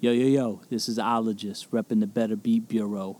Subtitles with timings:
[0.00, 3.18] Yo, yo, yo, this is Ologist, repping the Better Beat Bureau.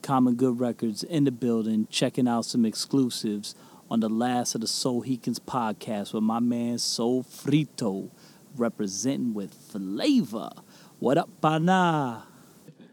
[0.00, 3.54] Common Good Records in the building, checking out some exclusives
[3.90, 8.08] on the last of the Soul Heekins podcast with my man Soul Frito,
[8.56, 10.48] representing with flavor.
[10.98, 12.24] What up, pana?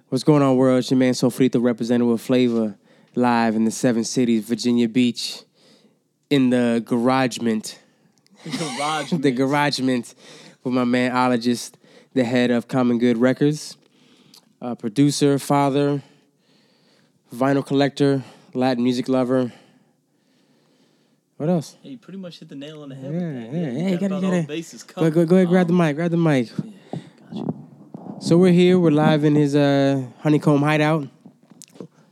[0.09, 0.79] What's going on, world?
[0.79, 2.75] It's your man Soul Sofrito representing with flavor
[3.15, 5.43] live in the seven cities, Virginia Beach,
[6.29, 7.77] in the garagement,
[8.43, 9.11] Garage.
[9.11, 10.15] the garagement
[10.65, 11.75] with my man Ologist,
[12.13, 13.77] the head of Common Good Records,
[14.61, 16.01] uh, producer, father,
[17.33, 19.51] vinyl collector, Latin music lover.
[21.37, 21.75] What else?
[21.81, 23.11] Hey, you pretty much hit the nail on the head.
[23.13, 24.47] Yeah, yeah, yeah, you got gotta about get all it.
[24.47, 26.49] bases Go, go, go ahead, grab the mic, grab the mic.
[26.55, 27.47] gotcha.
[28.19, 28.77] So we're here.
[28.77, 31.07] We're live in his uh, honeycomb hideout,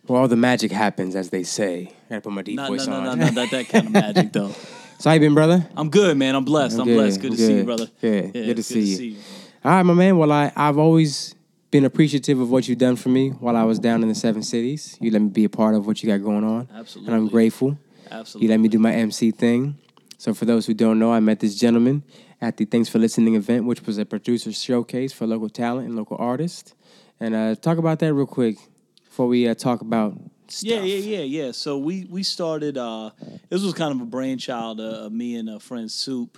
[0.07, 1.91] where all the magic happens, as they say.
[2.07, 3.03] I gotta put my deep No, voice no, on.
[3.03, 4.51] no, no, no, not that kind of magic though.
[4.97, 5.67] So how you been, brother?
[5.77, 6.33] I'm good, man.
[6.35, 6.75] I'm blessed.
[6.79, 7.21] I'm, I'm blessed.
[7.21, 7.29] good.
[7.31, 7.65] Good to I'm see you, good.
[7.65, 7.87] brother.
[8.01, 8.23] Good.
[8.25, 9.17] Yeah, Good to it's see you.
[9.61, 10.17] All right, my man.
[10.17, 11.35] Well, I I've always
[11.69, 14.41] been appreciative of what you've done for me while I was down in the seven
[14.41, 14.97] cities.
[15.01, 17.13] You let me be a part of what you got going on, Absolutely.
[17.13, 17.77] and I'm grateful.
[18.09, 18.45] Absolutely.
[18.45, 19.77] You let me do my MC thing.
[20.17, 22.03] So for those who don't know, I met this gentleman
[22.39, 25.95] at the Thanks for Listening event, which was a producer showcase for local talent and
[25.97, 26.73] local artists.
[27.19, 28.57] And uh, talk about that real quick
[29.03, 30.69] before we uh, talk about stuff.
[30.71, 31.51] Yeah, yeah, yeah, yeah.
[31.51, 32.77] So we we started.
[32.77, 33.11] Uh,
[33.49, 36.37] this was kind of a brainchild uh, of me and a friend Soup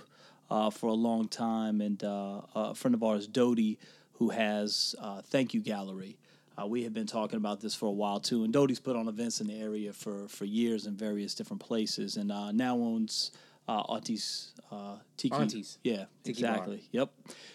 [0.52, 3.78] uh, for a long time, and uh, a friend of ours, Dodie,
[4.14, 6.18] who has uh, Thank You Gallery.
[6.60, 9.08] Uh, we have been talking about this for a while too, and Dodie's put on
[9.08, 13.30] events in the area for for years in various different places, and uh, now owns
[13.66, 15.34] uh, Auntie's uh, Tiki.
[15.34, 15.78] Auntie's.
[15.82, 16.50] Yeah, Tiki bar.
[16.50, 16.82] exactly.
[16.92, 17.10] Yep.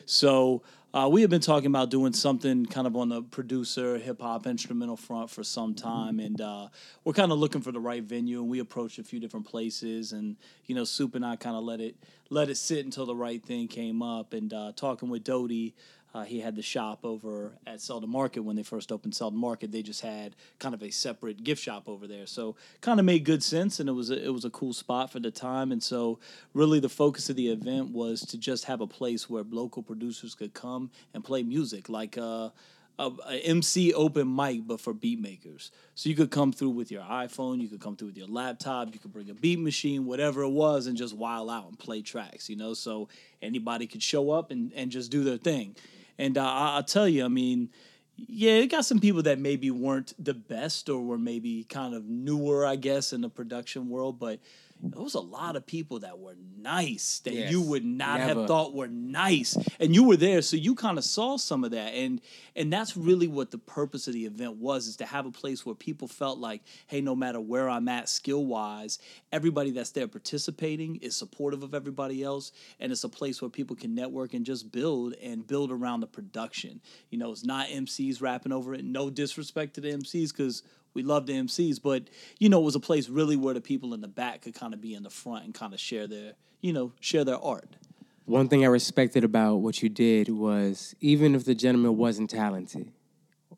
[0.07, 0.63] So
[0.97, 4.47] uh, we have been talking about doing something kind of on the producer, hip hop,
[4.47, 6.67] instrumental front for some time, and uh,
[7.03, 8.41] we're kind of looking for the right venue.
[8.41, 11.63] And we approached a few different places, and you know, Soup and I kind of
[11.63, 11.97] let it
[12.31, 14.33] let it sit until the right thing came up.
[14.33, 15.75] And uh, talking with Dodie.
[16.17, 19.71] Uh, he had the shop over at Selden Market when they first opened Selden Market.
[19.71, 23.23] They just had kind of a separate gift shop over there, so kind of made
[23.23, 25.71] good sense, and it was a, it was a cool spot for the time.
[25.71, 26.17] And so,
[26.55, 30.33] really, the focus of the event was to just have a place where local producers
[30.33, 32.49] could come and play music, like uh,
[32.97, 35.69] a, a MC open mic, but for beat makers.
[35.93, 38.91] So you could come through with your iPhone, you could come through with your laptop,
[38.91, 42.01] you could bring a beat machine, whatever it was, and just while out and play
[42.01, 42.49] tracks.
[42.49, 43.07] You know, so
[43.39, 45.75] anybody could show up and and just do their thing.
[46.17, 47.69] And uh, I'll tell you, I mean,
[48.15, 52.05] yeah, it got some people that maybe weren't the best or were maybe kind of
[52.05, 54.39] newer, I guess, in the production world, but
[54.81, 58.39] there was a lot of people that were nice that Yes, you would not never.
[58.39, 61.71] have thought were nice, and you were there, so you kind of saw some of
[61.71, 62.21] that, and
[62.55, 65.65] and that's really what the purpose of the event was: is to have a place
[65.65, 68.99] where people felt like, hey, no matter where I'm at skill wise,
[69.31, 73.75] everybody that's there participating is supportive of everybody else, and it's a place where people
[73.75, 76.81] can network and just build and build around the production.
[77.09, 78.83] You know, it's not MCs rapping over it.
[78.85, 80.63] No disrespect to the MCs because
[80.97, 82.09] we love the MCs, but
[82.39, 84.73] you know, it was a place really where the people in the back could kind
[84.73, 87.77] of be in the front and kind of share their, you know, share their art.
[88.25, 92.91] One thing I respected about what you did was even if the gentleman wasn't talented,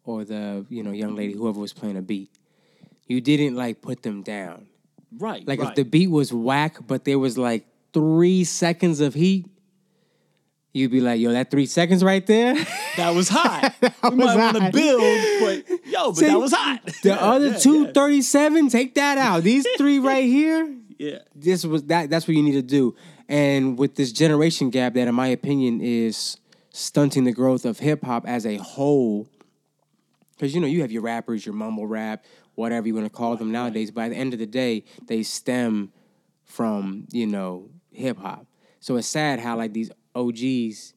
[0.03, 2.29] or the you know young lady, whoever was playing a beat,
[3.07, 4.67] you didn't like put them down.
[5.17, 5.47] Right.
[5.47, 5.69] Like right.
[5.69, 9.47] if the beat was whack, but there was like three seconds of heat,
[10.79, 12.55] you'd be like, "Yo, that three seconds right there."
[12.97, 13.73] that was hot.
[13.81, 15.01] we was might want to build,
[15.41, 16.83] but yo, but that was hot.
[16.85, 17.91] The Yeah, other yeah, two yeah.
[17.93, 19.43] thirty-seven, take that out.
[19.43, 21.19] These three right here, Yeah.
[21.35, 22.09] this was that.
[22.09, 22.95] That's what you need to do.
[23.27, 26.37] And with this generation gap, that in my opinion is
[26.71, 29.27] stunting the growth of hip hop as a whole.
[30.35, 32.23] Because you know you have your rappers, your mumble rap,
[32.55, 33.91] whatever you want to call them nowadays.
[33.91, 35.91] But at the end of the day, they stem
[36.45, 38.45] from you know hip hop.
[38.79, 39.91] So it's sad how like these
[40.27, 40.93] OGs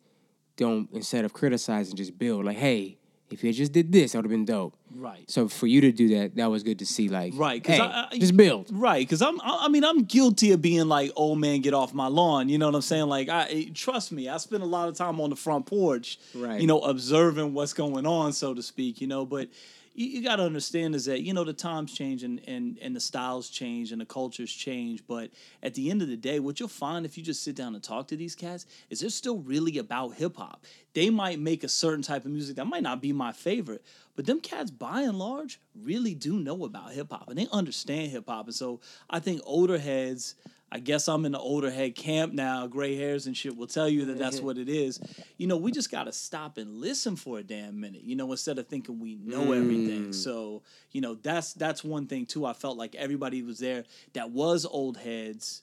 [0.56, 2.98] don't instead of criticizing just build like, hey,
[3.30, 4.76] if you just did this, that would have been dope.
[4.94, 5.24] Right.
[5.30, 7.08] So for you to do that, that was good to see.
[7.08, 8.68] Like, Right, hey, I, I- just build.
[8.70, 9.40] Right, because I'm.
[9.40, 12.58] I I mean, I'm guilty of being like, "Old man, get off my lawn." You
[12.58, 13.06] know what I'm saying?
[13.06, 14.28] Like, I trust me.
[14.28, 16.60] I spend a lot of time on the front porch, Right.
[16.60, 19.00] You know, observing what's going on, so to speak.
[19.00, 19.48] You know, but
[19.94, 22.96] you, you got to understand is that you know the times change and and and
[22.96, 25.02] the styles change and the cultures change.
[25.06, 25.30] But
[25.62, 27.82] at the end of the day, what you'll find if you just sit down and
[27.82, 30.64] talk to these cats is they're still really about hip hop.
[30.94, 33.84] They might make a certain type of music that might not be my favorite,
[34.16, 38.10] but them cats, by and large, really do know about hip hop and they understand
[38.10, 38.46] hip hop.
[38.46, 40.34] And so I think older heads,
[40.72, 43.90] I guess I'm in the older head camp now, gray hairs and shit will tell
[43.90, 44.98] you that that's what it is.
[45.36, 48.30] You know, we just got to stop and listen for a damn minute, you know,
[48.30, 50.06] instead of thinking we know everything.
[50.06, 50.14] Mm.
[50.14, 52.46] So, you know, that's that's one thing too.
[52.46, 53.84] I felt like everybody was there
[54.14, 55.60] that was old heads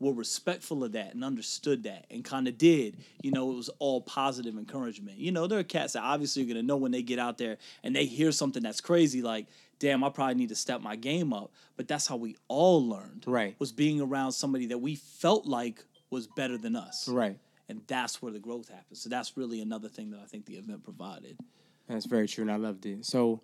[0.00, 3.70] were respectful of that and understood that and kind of did, you know, it was
[3.78, 5.16] all positive encouragement.
[5.16, 7.38] You know, there are cats that obviously are going to know when they get out
[7.38, 9.46] there and they hear something that's crazy, like,
[9.82, 11.50] damn, I probably need to step my game up.
[11.76, 13.24] But that's how we all learned.
[13.26, 13.56] Right.
[13.58, 17.08] Was being around somebody that we felt like was better than us.
[17.08, 17.36] Right.
[17.68, 19.02] And that's where the growth happens.
[19.02, 21.36] So that's really another thing that I think the event provided.
[21.88, 23.04] That's very true, and I loved it.
[23.04, 23.40] So,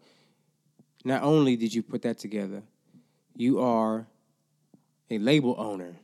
[1.04, 2.62] not only did you put that together,
[3.36, 4.06] you are
[5.10, 5.96] a label owner.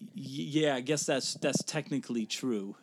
[0.00, 2.76] Y- yeah, I guess that's that's technically true.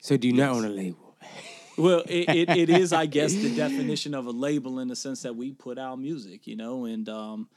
[0.00, 1.16] So, do you not own a label?
[1.76, 5.22] Well, it, it, it is, I guess, the definition of a label in the sense
[5.22, 7.48] that we put out music, you know, and um,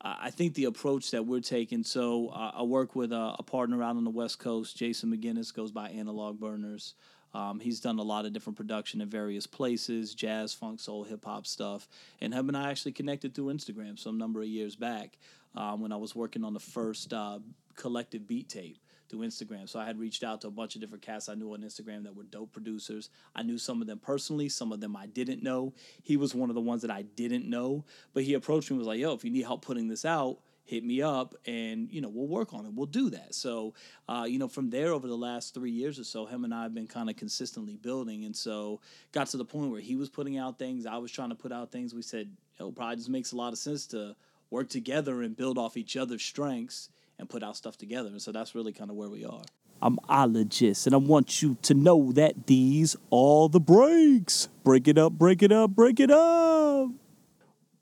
[0.00, 1.84] I think the approach that we're taking.
[1.84, 5.54] So uh, I work with a, a partner out on the West Coast, Jason McGinnis,
[5.54, 6.94] goes by Analog Burners.
[7.34, 11.24] Um, he's done a lot of different production in various places, jazz, funk, soul, hip
[11.24, 11.86] hop stuff.
[12.20, 15.18] And him and I actually connected through Instagram some number of years back
[15.54, 17.38] um, when I was working on the first uh,
[17.76, 18.78] collective beat tape
[19.10, 19.68] through Instagram.
[19.68, 22.04] So I had reached out to a bunch of different cats I knew on Instagram
[22.04, 23.10] that were dope producers.
[23.34, 25.74] I knew some of them personally, some of them I didn't know.
[26.02, 27.84] He was one of the ones that I didn't know,
[28.14, 30.38] but he approached me and was like, "Yo, if you need help putting this out,
[30.70, 33.74] hit me up and you know we'll work on it we'll do that so
[34.08, 36.62] uh, you know from there over the last three years or so him and i
[36.62, 38.80] have been kind of consistently building and so
[39.10, 41.50] got to the point where he was putting out things i was trying to put
[41.50, 42.30] out things we said
[42.60, 44.14] it probably just makes a lot of sense to
[44.50, 46.88] work together and build off each other's strengths
[47.20, 49.42] and put our stuff together and so that's really kind of where we are
[49.82, 54.48] I'm ologist, and I want you to know that these are the breaks.
[54.62, 56.90] Break it up, break it up, break it up.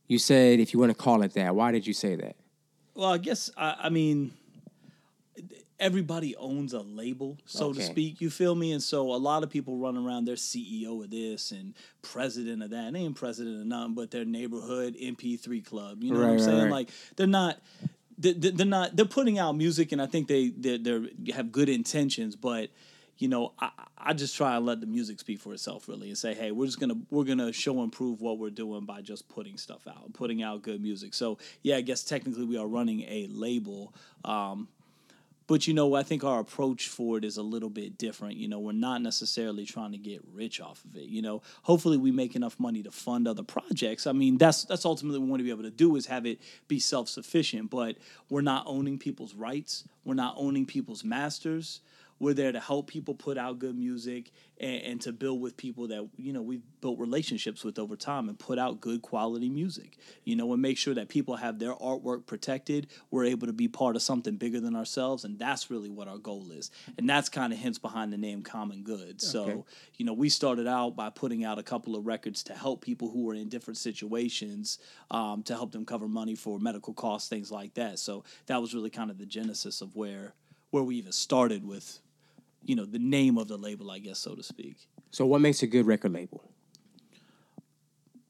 [0.06, 1.54] You said if you want to call it that.
[1.54, 2.36] Why did you say that?
[2.94, 4.32] Well, I guess I, I mean
[5.80, 8.20] everybody owns a label, so to speak.
[8.20, 8.72] You feel me?
[8.72, 10.24] And so a lot of people run around.
[10.24, 12.92] They're CEO of this and president of that.
[12.92, 16.02] They ain't president of nothing but their neighborhood MP3 club.
[16.02, 16.62] You know what I'm right, saying?
[16.62, 16.70] right.
[16.70, 17.60] Like they're not.
[18.18, 18.96] They- they- They're not.
[18.96, 22.70] They're putting out music, and I think they they they have good intentions, but
[23.18, 26.16] you know, I, I just try to let the music speak for itself, really, and
[26.16, 29.28] say, hey, we're just gonna we're gonna show and prove what we're doing by just
[29.28, 31.14] putting stuff out, putting out good music.
[31.14, 33.92] So yeah, I guess technically we are running a label,
[34.24, 34.68] um,
[35.48, 38.36] but you know, I think our approach for it is a little bit different.
[38.36, 41.08] You know, we're not necessarily trying to get rich off of it.
[41.08, 44.06] You know, hopefully we make enough money to fund other projects.
[44.06, 46.26] I mean, that's that's ultimately what we want to be able to do is have
[46.26, 47.70] it be self sufficient.
[47.70, 47.96] But
[48.28, 49.84] we're not owning people's rights.
[50.04, 51.80] We're not owning people's masters.
[52.20, 55.88] We're there to help people put out good music and, and to build with people
[55.88, 59.96] that you know we've built relationships with over time and put out good quality music.
[60.24, 62.88] You know, and make sure that people have their artwork protected.
[63.10, 66.18] We're able to be part of something bigger than ourselves, and that's really what our
[66.18, 66.70] goal is.
[66.96, 69.20] And that's kind of hence behind the name Common Good.
[69.20, 69.62] So Okay.
[69.96, 73.10] you know, we started out by putting out a couple of records to help people
[73.10, 74.78] who were in different situations,
[75.10, 77.98] um, to help them cover money for medical costs, things like that.
[77.98, 80.34] So that was really kind of the genesis of where
[80.70, 81.98] where we even started with,
[82.62, 84.76] you know, the name of the label, I guess, so to speak.
[85.10, 86.42] So, what makes a good record label?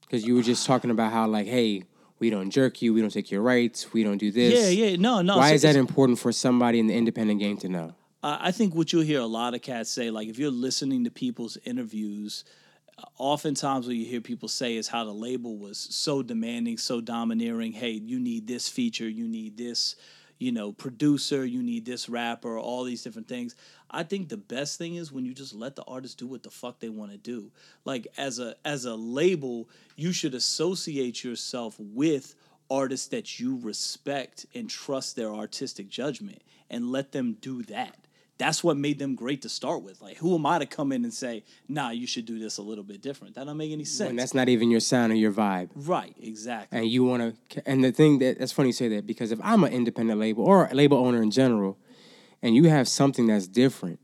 [0.03, 1.83] Because you were just talking about how, like, hey,
[2.19, 4.75] we don't jerk you, we don't take your rights, we don't do this.
[4.75, 5.37] Yeah, yeah, no, no.
[5.37, 7.95] Why so is that important for somebody in the independent game to know?
[8.23, 11.05] I I think what you'll hear a lot of cats say, like if you're listening
[11.05, 12.45] to people's interviews,
[12.99, 17.01] uh, oftentimes what you hear people say is how the label was so demanding, so
[17.01, 17.73] domineering.
[17.73, 19.97] Hey, you need this feature, you need this,
[20.39, 23.55] you know, producer, you need this rapper, all these different things.
[23.91, 26.51] I think the best thing is when you just let the artist do what the
[26.51, 27.51] fuck they want to do.
[27.85, 32.35] Like as a as a label, you should associate yourself with
[32.71, 37.97] artists that you respect and trust their artistic judgment and let them do that.
[38.39, 40.01] That's what made them great to start with.
[40.01, 42.63] Like, who am I to come in and say, nah, you should do this a
[42.63, 43.35] little bit different?
[43.35, 44.09] That don't make any sense.
[44.09, 45.71] When that's not even your sound or your vibe.
[45.75, 46.79] right, exactly.
[46.79, 49.39] and you want to and the thing that that's funny you say that because if
[49.43, 51.77] i'm an independent label or a label owner in general
[52.43, 53.99] and you have something that's different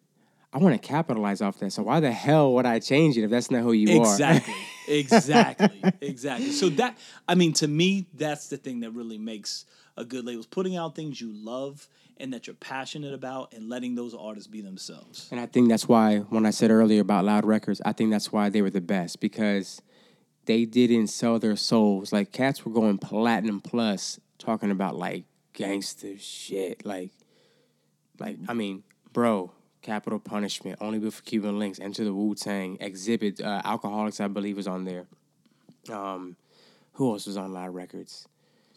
[0.53, 3.31] i want to capitalize off that so why the hell would i change it if
[3.31, 4.53] that's not who you exactly.
[4.53, 4.55] exactly.
[4.87, 5.83] Exactly.
[6.01, 6.51] Exactly.
[6.51, 9.65] So that I mean to me that's the thing that really makes
[9.97, 13.69] a good label is putting out things you love and that you're passionate about and
[13.69, 15.29] letting those artists be themselves.
[15.31, 18.33] and i think that's why when i said earlier about loud records i think that's
[18.33, 19.83] why they were the best because
[20.47, 26.19] they didn't sell their souls like cats were going platinum plus talking about like gangster
[26.19, 27.11] shit like
[28.19, 29.51] like i mean bro
[29.85, 34.57] capital punishment only good for Cuban Linx enter the wu-tang exhibit uh, Alkaholiks i believe
[34.57, 35.07] was on there
[35.93, 36.37] um
[36.95, 38.27] who else was on loud records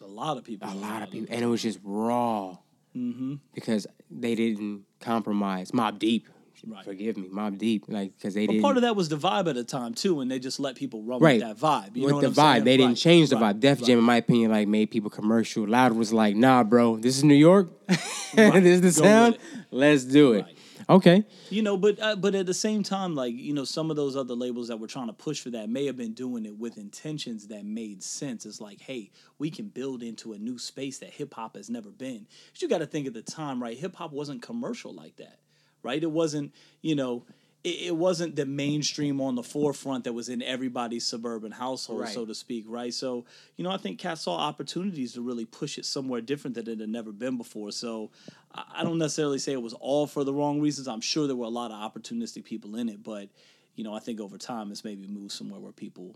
[0.01, 0.69] a lot of people.
[0.69, 2.55] a lot of people and it was just raw
[2.95, 3.35] Mm-hmm.
[3.53, 6.27] because they didn't compromise Mobb Deep
[6.65, 6.83] Right.
[6.83, 8.63] Forgive me, Mobb Deep, like because they But didn't.
[8.63, 11.03] part of that was the vibe at the time too, and they just let people
[11.03, 11.39] run Right.
[11.39, 11.95] with that vibe.
[11.95, 12.63] You with know what the I'm vibe, saying?
[12.63, 13.59] they didn't change the right, vibe.
[13.59, 13.85] Def right.
[13.87, 15.67] Jam, in my opinion, like made people commercial.
[15.67, 17.69] Loud was like, nah, bro, this is New York.
[17.87, 19.37] this is the Go sound.
[19.69, 20.45] Let's do it.
[20.89, 21.25] Okay.
[21.49, 24.15] You know, but uh, but at the same time, like you know, some of those
[24.15, 26.77] other labels that were trying to push for that may have been doing it with
[26.77, 28.45] intentions that made sense.
[28.45, 31.89] It's like, hey, we can build into a new space that hip hop has never
[31.89, 32.25] been.
[32.53, 33.77] But you got to think at the time, right?
[33.77, 35.39] Hip hop wasn't commercial like that,
[35.83, 36.01] right?
[36.01, 37.25] It wasn't, you know.
[37.63, 42.13] It, it wasn't the mainstream on the forefront that was in everybody's suburban household, Right.
[42.13, 42.93] so to speak, right?
[42.93, 43.25] So,
[43.57, 46.79] you know, I think Cat saw opportunities to really push it somewhere different that it
[46.79, 47.71] had never been before.
[47.71, 48.11] So,
[48.53, 50.87] I I don't necessarily say it was all for the wrong reasons.
[50.87, 53.29] I'm sure there were a lot of opportunistic people in it, but
[53.75, 56.15] you know, I think over time it's maybe moved somewhere where people,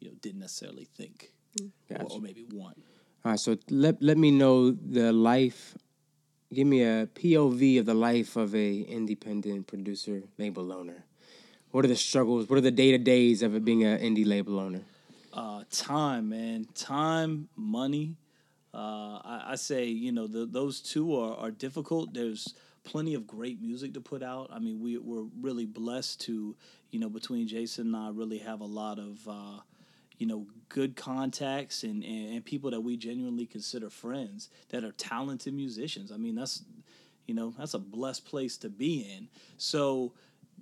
[0.00, 1.70] you know, didn't necessarily think mm.
[1.90, 2.14] or, Gotcha.
[2.14, 2.76] or maybe want.
[3.24, 5.76] All right, so let let me know the life.
[6.52, 11.04] Give me a POV of the life of a independent producer, label owner.
[11.70, 12.50] What are the struggles?
[12.50, 14.82] What are the day to days of it being an indie label owner?
[15.32, 18.16] Uh, time, man, time, money.
[18.74, 22.12] Uh, I, I say, you know, the, those two are, are difficult.
[22.12, 22.52] There's
[22.84, 24.50] plenty of great music to put out.
[24.52, 26.54] I mean, we, we're really blessed to,
[26.90, 29.60] you know, between Jason and I, really have a lot of, uh,
[30.18, 34.92] you know, good contacts and, and, and people that we genuinely consider friends that are
[34.92, 36.12] talented musicians.
[36.12, 36.62] I mean, that's,
[37.26, 39.28] you know, that's a blessed place to be in.
[39.56, 40.12] So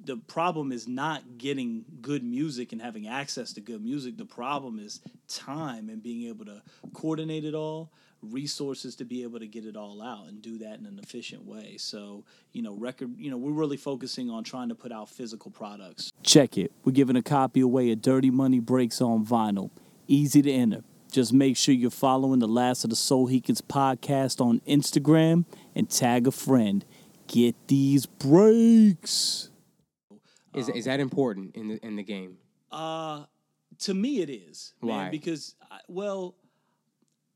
[0.04, 4.16] the problem is not getting good music and having access to good music.
[4.16, 6.62] The problem is time and being able to
[6.94, 7.92] coordinate it all,
[8.22, 11.44] resources to be able to get it all out and do that in an efficient
[11.46, 11.76] way.
[11.78, 15.50] So, you know, record, you know, we're really focusing on trying to put out physical
[15.50, 16.12] products.
[16.22, 16.72] Check it.
[16.84, 19.70] We're giving a copy away of Dirty Money Breaks on vinyl.
[20.06, 20.82] Easy to enter.
[21.10, 25.90] Just make sure you're following the Last of the Soul Heekins podcast on Instagram and
[25.90, 26.84] tag a friend.
[27.26, 29.49] Get these breaks.
[30.54, 32.38] Is is that important in the in the game?
[32.72, 33.24] Uh,
[33.80, 34.74] to me, it is.
[34.82, 35.10] Man, Why?
[35.10, 36.34] Because, I, well,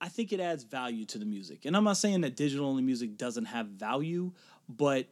[0.00, 1.64] I think it adds value to the music.
[1.64, 4.33] And I'm not saying that digital only music doesn't have value,
[4.68, 5.06] but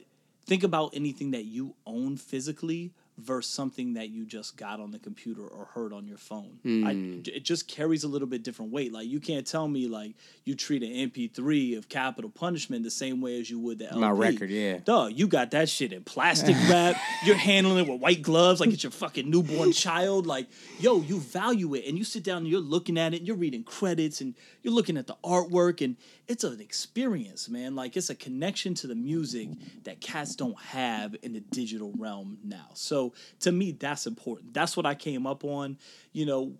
[0.46, 4.98] think about anything that you own physically versus something that you just got on the
[4.98, 6.58] computer or heard on your phone.
[6.62, 6.86] Hmm.
[6.86, 8.92] I, it just carries a little bit different weight.
[8.92, 10.14] Like you can't tell me like
[10.44, 14.00] you treat an MP3 of Capital Punishment the same way as you would the LP.
[14.00, 14.78] My record, yeah.
[14.84, 16.96] Dog, you got that shit in plastic wrap.
[17.24, 20.26] You're handling it with white gloves like it's your fucking newborn child.
[20.26, 21.84] Like, yo, you value it.
[21.86, 24.74] And you sit down and you're looking at it, and you're reading credits and you're
[24.74, 25.96] looking at the artwork, and
[26.28, 27.74] it's an experience, man.
[27.74, 29.48] Like, it's a connection to the music
[29.84, 32.68] that cats don't have in the digital realm now.
[32.74, 33.01] So,
[33.40, 34.54] to me, that's important.
[34.54, 35.78] That's what I came up on.
[36.12, 36.52] You know,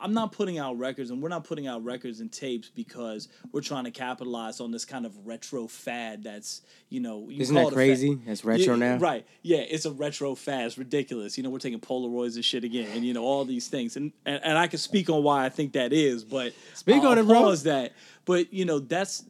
[0.00, 3.62] I'm not putting out records, and we're not putting out records and tapes because we're
[3.62, 6.22] trying to capitalize on this kind of retro fad.
[6.22, 8.18] That's you know, you Isn't call that it crazy?
[8.26, 8.98] That's retro Yeah, now?
[8.98, 9.26] right?
[9.42, 10.66] Yeah, it's a retro fad.
[10.66, 11.36] It's ridiculous.
[11.36, 14.12] You know, we're taking Polaroids and shit again, and you know all these things, and
[14.26, 17.18] and, and I can speak on why I think that is, but Speak I'll on
[17.18, 17.54] it, bro.
[17.54, 17.92] That,
[18.26, 19.24] but you know that's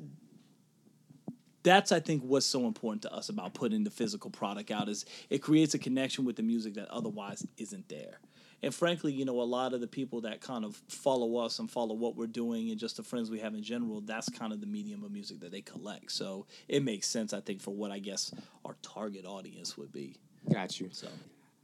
[1.67, 5.05] that's I think what's so important to us about putting the physical product out is
[5.31, 8.21] it creates a connection with the music that otherwise isn't there.
[8.63, 11.69] And frankly, you know, a lot of the people that kind of follow us and
[11.69, 14.61] follow what we're doing and just the friends we have in general, that's kind of
[14.61, 16.13] the medium of music that they collect.
[16.13, 18.33] So it makes sense, I think, for what I guess
[18.65, 20.15] our target audience would be.
[20.51, 20.89] Got you.
[20.93, 21.09] So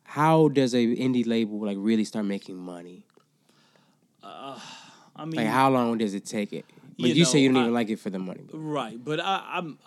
[0.02, 3.06] How does a indie label like really start making money?
[4.20, 4.58] Uh,
[5.14, 6.64] I mean Like how long does it take it?
[6.98, 8.42] But You you, say you don't I- even like it for the money.
[8.52, 9.78] Right, but I, I'm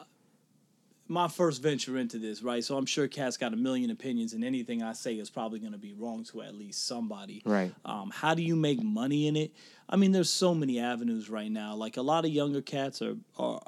[1.08, 2.64] my first venture into this, right?
[2.64, 5.74] So I'm sure Cat's got a million opinions, and anything I say is probably going
[5.74, 7.44] to be wrong to at least somebody.
[7.46, 7.72] Right.
[7.86, 9.54] Um, how do you make money in it?
[9.88, 11.76] I mean, there's so many avenues right now.
[11.76, 13.62] Like a lot of younger cats are, are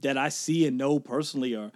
[0.00, 1.70] that I see and know personally are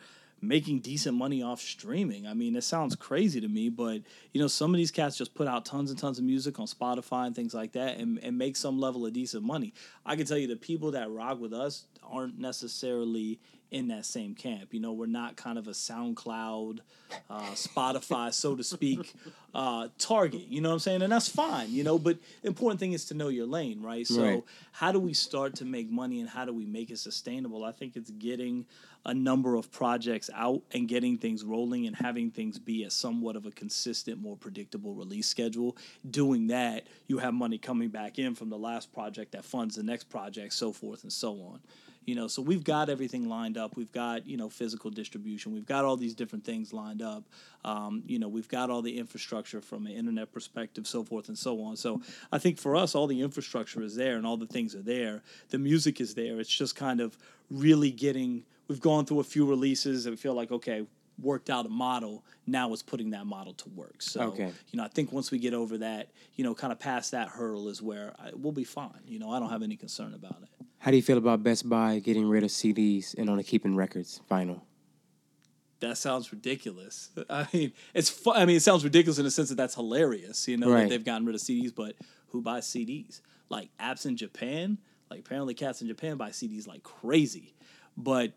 [0.48, 2.26] making decent money off streaming.
[2.26, 5.34] I mean, it sounds crazy to me, but you know, some of these cats just
[5.34, 8.36] put out tons and tons of music on Spotify and things like that and, and
[8.36, 9.72] make some level of decent money.
[10.04, 14.34] I can tell you the people that rock with us aren't necessarily in that same
[14.34, 14.72] camp.
[14.72, 16.78] You know, we're not kind of a SoundCloud,
[17.28, 19.12] uh, Spotify, so to speak,
[19.54, 20.46] uh, target.
[20.48, 21.02] You know what I'm saying?
[21.02, 24.06] And that's fine, you know, but the important thing is to know your lane, right?
[24.06, 24.42] So Right.
[24.72, 27.64] how do we start to make money and how do we make it sustainable?
[27.64, 28.66] I think it's getting
[29.04, 33.36] a number of projects out and getting things rolling and having things be a somewhat
[33.36, 35.76] of a consistent, more predictable release schedule.
[36.08, 39.82] Doing that, you have money coming back in from the last project that funds the
[39.84, 41.60] next project, so forth and so on.
[42.06, 43.76] You know, so we've got everything lined up.
[43.76, 45.52] We've got you know physical distribution.
[45.52, 47.24] We've got all these different things lined up.
[47.64, 51.36] Um, you know, we've got all the infrastructure from an internet perspective, so forth and
[51.36, 51.76] so on.
[51.76, 54.82] So I think for us, all the infrastructure is there and all the things are
[54.82, 55.22] there.
[55.50, 56.38] The music is there.
[56.38, 57.18] It's just kind of
[57.50, 58.44] really getting.
[58.68, 60.86] We've gone through a few releases and we feel like okay,
[61.20, 62.24] worked out a model.
[62.46, 64.02] Now it's putting that model to work.
[64.02, 64.52] So Okay.
[64.70, 67.28] you know, I think once we get over that, you know, kind of past that
[67.28, 69.00] hurdle is where I, we'll be fine.
[69.06, 70.48] You know, I don't have any concern about it.
[70.78, 74.20] How do you feel about Best Buy getting rid of CDs and only keeping records,
[74.30, 74.60] vinyl?
[75.80, 77.10] That sounds ridiculous.
[77.30, 80.48] I mean, it's fu- I mean, it sounds ridiculous in the sense that that's hilarious.
[80.48, 80.82] You know, Right.
[80.82, 81.96] that they've gotten rid of CDs, but
[82.28, 83.20] who buys CDs?
[83.48, 84.78] Like apps in Japan,
[85.10, 87.54] like apparently cats in Japan buy CDs like crazy,
[87.96, 88.32] but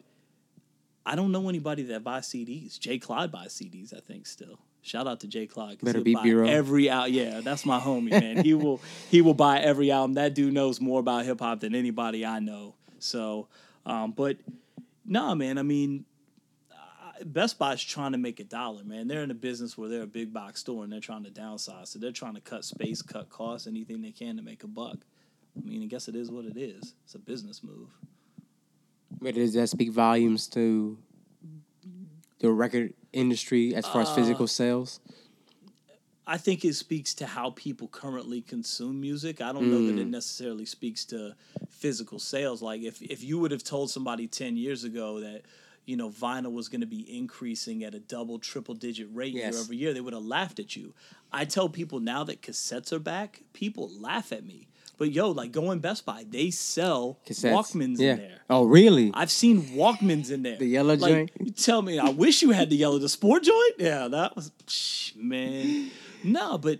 [1.05, 2.79] I don't know anybody that buys CDs.
[2.79, 4.27] Jay Clyde buys CDs, I think.
[4.27, 5.79] Still, shout out to Jay Clyde.
[5.81, 6.49] Better buy B-roll.
[6.49, 7.11] every out.
[7.11, 8.43] Yeah, that's my homie, man.
[8.43, 10.13] he will he will buy every album.
[10.13, 12.75] That dude knows more about hip hop than anybody I know.
[12.99, 13.47] So,
[13.85, 14.37] um, but
[15.05, 15.57] nah, man.
[15.57, 16.05] I mean,
[17.25, 19.07] Best Buy's trying to make a dollar, man.
[19.07, 21.87] They're in a business where they're a big box store and they're trying to downsize.
[21.87, 24.97] So they're trying to cut space, cut costs, anything they can to make a buck.
[25.57, 26.93] I mean, I guess it is what it is.
[27.03, 27.89] It's a business move.
[29.21, 30.97] But does that speak volumes to
[32.39, 34.99] the record industry as far as physical uh, sales?
[36.29, 39.41] I think it speaks to how people currently consume music.
[39.41, 40.11] I don't know that it mm.
[40.11, 41.35] necessarily speaks to
[41.71, 42.61] physical sales.
[42.61, 45.41] Like if if you would have told somebody 10 years ago that
[45.85, 49.53] you know vinyl was going to be increasing at a double triple digit rate Yes.
[49.53, 50.93] year over year, they would have laughed at you.
[51.31, 54.68] I tell people now that cassettes are back, people laugh at me.
[54.99, 57.53] But yo, like going Best Buy, they sell Cassettes.
[57.53, 58.11] Walkmans yeah.
[58.11, 58.39] in there.
[58.49, 59.11] Oh, really?
[59.13, 60.57] I've seen Walkmans in there.
[60.57, 61.31] The yellow like, joint?
[61.39, 63.75] You tell me, I wish you had the yellow, the sport joint.
[63.77, 65.89] Yeah, that was psh, man.
[66.21, 66.79] No, but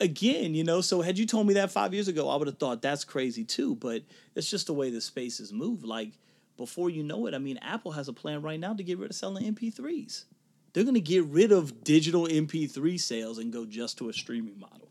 [0.00, 2.56] again, you know, so had you told me that five years ago, I would have
[2.56, 3.74] thought that's crazy too.
[3.74, 4.02] But
[4.34, 5.84] it's just the way the spaces move.
[5.84, 6.12] Like
[6.56, 9.10] before you know it, I mean, Apple has a plan right now to get rid
[9.10, 10.24] of selling MP3s.
[10.72, 14.87] They're gonna get rid of digital MP3 sales and go just to a streaming model.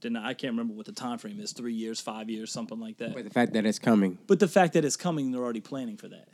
[0.00, 2.96] Then I can't remember what the time frame is, three years, five years, something like
[2.98, 3.14] that.
[3.14, 4.18] But the fact that it's coming.
[4.26, 6.28] But the fact that it's coming, they're already planning for that.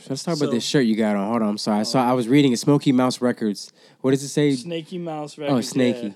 [0.00, 1.28] So let's talk So- about this shirt you got on.
[1.28, 1.80] Hold on, I'm sorry.
[1.80, 2.58] I saw I was reading it.
[2.58, 3.70] Smoky Mouse Records.
[4.00, 4.54] What does it say?
[4.54, 5.58] Snaky Mouse Records.
[5.68, 6.06] Oh, Snaky.
[6.08, 6.12] yeah.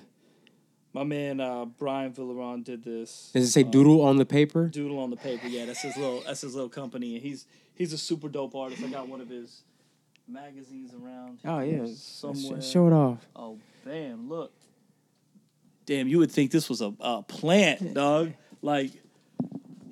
[0.93, 3.29] My man uh, Brian Villaron did this.
[3.33, 4.69] Does it say doodle on the paper?
[4.69, 5.45] Doodle on the paper.
[5.47, 8.81] Yeah, that's his little that's his little company, and he's he's a super dope artist.
[8.81, 9.63] I got one of his
[10.25, 11.39] magazines around.
[11.43, 11.85] Oh yeah.
[11.93, 12.61] somewhere.
[12.61, 13.27] Sh- show it off.
[13.35, 14.29] Oh, bam!
[14.29, 14.53] Look.
[15.85, 18.33] Damn, you would think this was a, a plant, dog.
[18.61, 18.93] Like,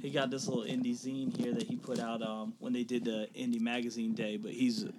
[0.01, 3.05] he got this little indie zine here that he put out um, when they did
[3.05, 4.35] the indie magazine day.
[4.37, 4.91] But he's, you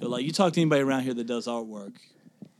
[0.00, 1.94] know, like, you talk to anybody around here that does artwork,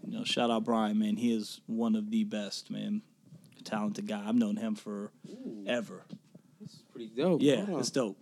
[0.07, 1.17] you know, shout out Brian, man.
[1.17, 3.03] He is one of the best, man.
[3.65, 4.23] Talented guy.
[4.25, 5.11] I've known him for
[5.67, 6.05] ever.
[6.61, 7.43] This is Pretty dope.
[7.43, 8.17] Yeah, it's on.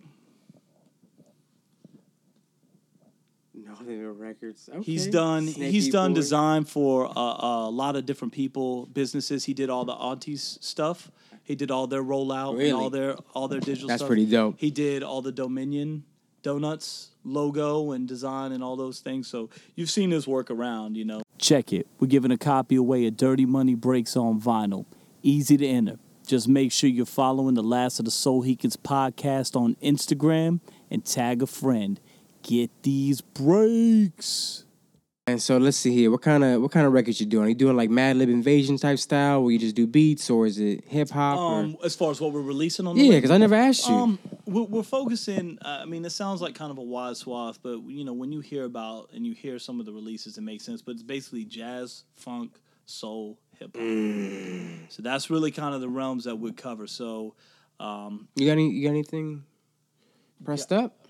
[3.69, 3.87] It's dope.
[3.87, 4.69] Northern Records.
[4.83, 5.47] He's done.
[5.47, 6.15] Snaky he's done boy.
[6.15, 9.45] design for a, a lot of different people, businesses.
[9.45, 11.11] He did all the aunties stuff.
[11.43, 12.69] He did all their rollout Really?
[12.71, 13.87] and all their all their digital.
[13.87, 14.07] That's stuff.
[14.07, 14.55] pretty dope.
[14.57, 16.03] He did all the Dominion
[16.43, 19.27] donuts logo and design and all those things.
[19.27, 21.21] So you've seen his work around, you know.
[21.37, 21.87] Check it.
[21.99, 24.85] We're giving a copy away of Dirty Money Breaks on vinyl.
[25.23, 25.99] Easy to enter.
[26.25, 30.59] Just make sure you're following the Last of the Soul Heekins podcast on Instagram
[30.91, 31.99] and tag a friend.
[32.47, 34.63] Get these breaks.
[35.27, 36.09] And so let's see here.
[36.09, 37.47] What kind of what kind of records you doing?
[37.47, 40.57] Are you doing like Madlib Invasion type style, where you just do beats, or is
[40.57, 41.37] it hip hop?
[41.37, 41.85] Um, or...
[41.85, 43.93] as far as what we're releasing on the Yeah, because I never asked you.
[43.93, 45.59] Um, we're, we're focusing.
[45.61, 48.31] Uh, I mean, it sounds like kind of a wide swath, but you know, when
[48.31, 50.81] you hear about and you hear some of the releases, it makes sense.
[50.81, 53.83] But it's basically jazz, funk, soul, hip hop.
[53.83, 54.89] Mm.
[54.89, 56.87] So that's really kind of the realms that we cover.
[56.87, 57.35] So,
[57.81, 58.69] um, you got any?
[58.69, 59.43] You got anything
[60.45, 61.05] pressed up?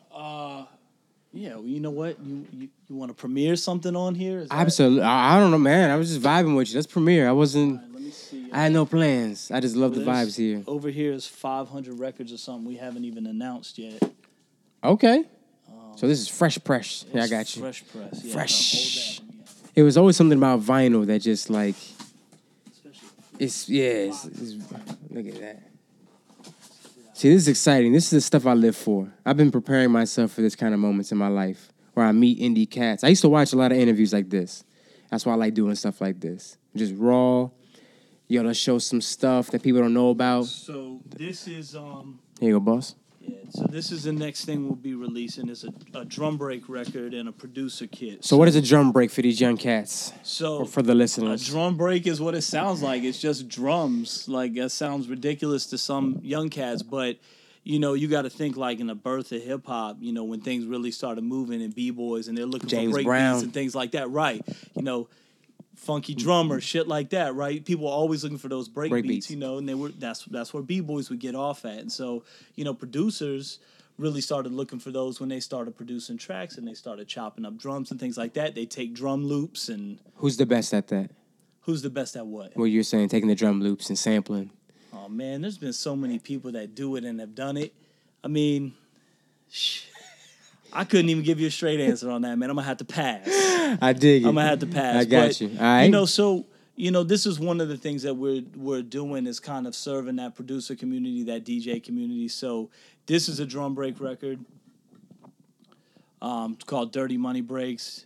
[1.33, 2.19] Yeah, well, you know what?
[2.23, 4.39] You you, you want to premiere something on here?
[4.39, 5.01] Is that- Absolutely.
[5.03, 5.89] I, I don't know, man.
[5.91, 6.75] I was just vibing with you.
[6.75, 7.27] Let's premiere.
[7.27, 7.81] I wasn't.
[7.93, 8.49] Let me see.
[8.51, 9.51] I had no plans.
[9.51, 10.63] I just love the There's- vibes here.
[10.67, 14.01] Over here is 500 records or something we haven't even announced yet.
[14.83, 15.25] Okay.
[15.69, 17.05] Um, so this is fresh press.
[17.13, 17.61] Yeah, I It's got you.
[17.63, 18.23] Fresh press.
[18.23, 19.19] Yeah, Fresh.
[19.19, 19.71] no, hold that.
[19.75, 21.75] It was always something about vinyl that just like
[22.71, 23.09] Especially-
[23.39, 23.83] it's yeah.
[24.09, 24.53] It's, it's,
[25.09, 25.63] look at that.
[27.17, 27.93] See, this is exciting.
[27.93, 29.11] This is the stuff I live for.
[29.25, 32.39] I've been preparing myself for this kind of moments in my life where I meet
[32.39, 33.03] indie cats.
[33.03, 34.63] I used to watch a lot of interviews like this.
[35.09, 36.59] That's why I like doing stuff like this.
[36.75, 37.49] Just raw.
[38.27, 40.45] You let's show some stuff that people don't know about.
[40.45, 42.93] So this is um Here you go, boss.
[43.49, 47.13] So this is the next thing we'll be releasing is a, a drum break record
[47.13, 48.23] and a producer kit.
[48.23, 50.13] So what is a drum break for these young cats?
[50.23, 53.03] So Or for the listeners, a drum break is what it sounds like.
[53.03, 54.27] It's just drums.
[54.27, 57.17] Like that sounds ridiculous to some young cats, but
[57.63, 59.97] you know, you got to think like in the birth of hip hop.
[59.99, 62.95] You know, when things really started moving and b boys and they're looking James for
[62.97, 63.35] break Brown.
[63.35, 64.09] beats and things like that.
[64.09, 64.41] Right.
[64.75, 65.09] You know,
[65.77, 67.33] funky drummer, shit like that.
[67.35, 67.63] Right.
[67.63, 69.13] People are always looking for those break, Break beats.
[69.27, 69.31] beats.
[69.31, 71.77] You know, and they were that's that's where b boys would get off at.
[71.79, 72.23] And so
[72.55, 73.59] you know, producers
[73.97, 77.57] really started looking for those when they started producing tracks and they started chopping up
[77.57, 78.53] drums and things like that.
[78.53, 81.11] They take drum loops and Who's the best at that?
[81.61, 82.55] who's the best at what?
[82.55, 84.51] What you're saying, taking the drum loops and sampling.
[84.93, 87.73] Oh man, there's been so many people that do it and have done it.
[88.23, 88.73] I mean,
[89.49, 89.81] sh-
[90.73, 92.49] I couldn't even give you a straight answer on that, man.
[92.49, 93.27] I'm gonna have to pass.
[93.81, 94.27] I dig it.
[94.27, 94.95] I'm gonna have to pass.
[94.95, 95.49] I got But, you.
[95.49, 95.83] All right.
[95.83, 99.25] You know, so you know, this is one of the things that we're we're doing
[99.27, 102.27] is kind of serving that producer community, that DJ community.
[102.27, 102.69] So
[103.05, 104.39] this is a drum break record.
[106.21, 108.05] Um, it's called Dirty Money Breaks.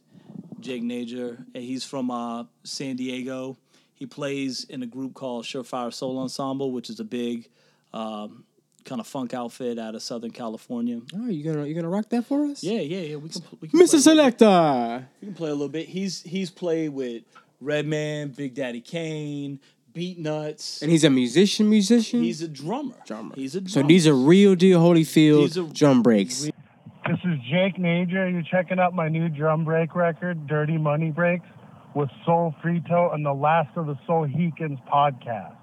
[0.61, 3.57] Jake Najor, and he's from uh, San Diego.
[3.95, 7.49] He plays in a group called Surefire Soul Ensemble, which is a big
[7.93, 8.45] um,
[8.85, 11.01] kind of funk outfit out of Southern California.
[11.15, 12.63] Oh, you gonna you gonna rock that for us?
[12.63, 13.15] Yeah, yeah, yeah.
[13.17, 14.03] We can, we can Mr.
[14.03, 14.39] play a little bit.
[14.39, 15.07] Selector.
[15.21, 15.87] We can play a little bit.
[15.89, 17.23] He's he's played with
[17.59, 19.59] Redman, Big Daddy Kane,
[19.93, 20.81] Beatnuts.
[20.81, 22.23] And he's a musician, musician.
[22.23, 22.95] He's a drummer.
[23.05, 23.35] drummer.
[23.35, 26.43] He's a So these are real deal Holyfield These drum breaks.
[26.43, 28.31] This is Jake Najor.
[28.31, 31.47] You're checking out my new drum break record, Dirty Money Breaks,
[31.95, 35.55] with Soul Frito and the last of the Soul Heekins podcast.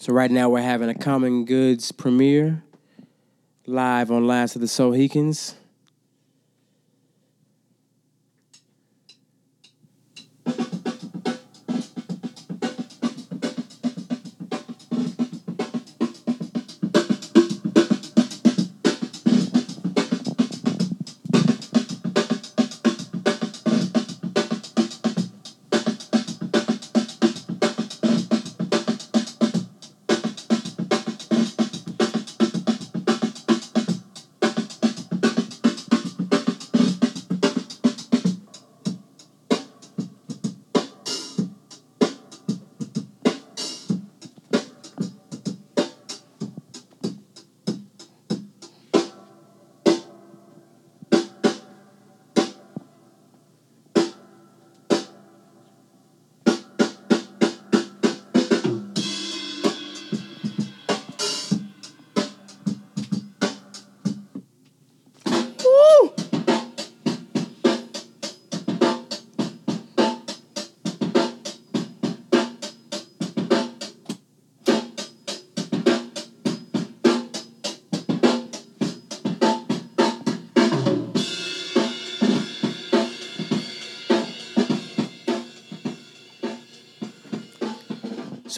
[0.00, 2.62] So right now we're having a Common Goods premiere
[3.66, 5.54] live on Last of the Sohikans.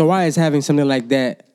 [0.01, 1.47] So why is having something like that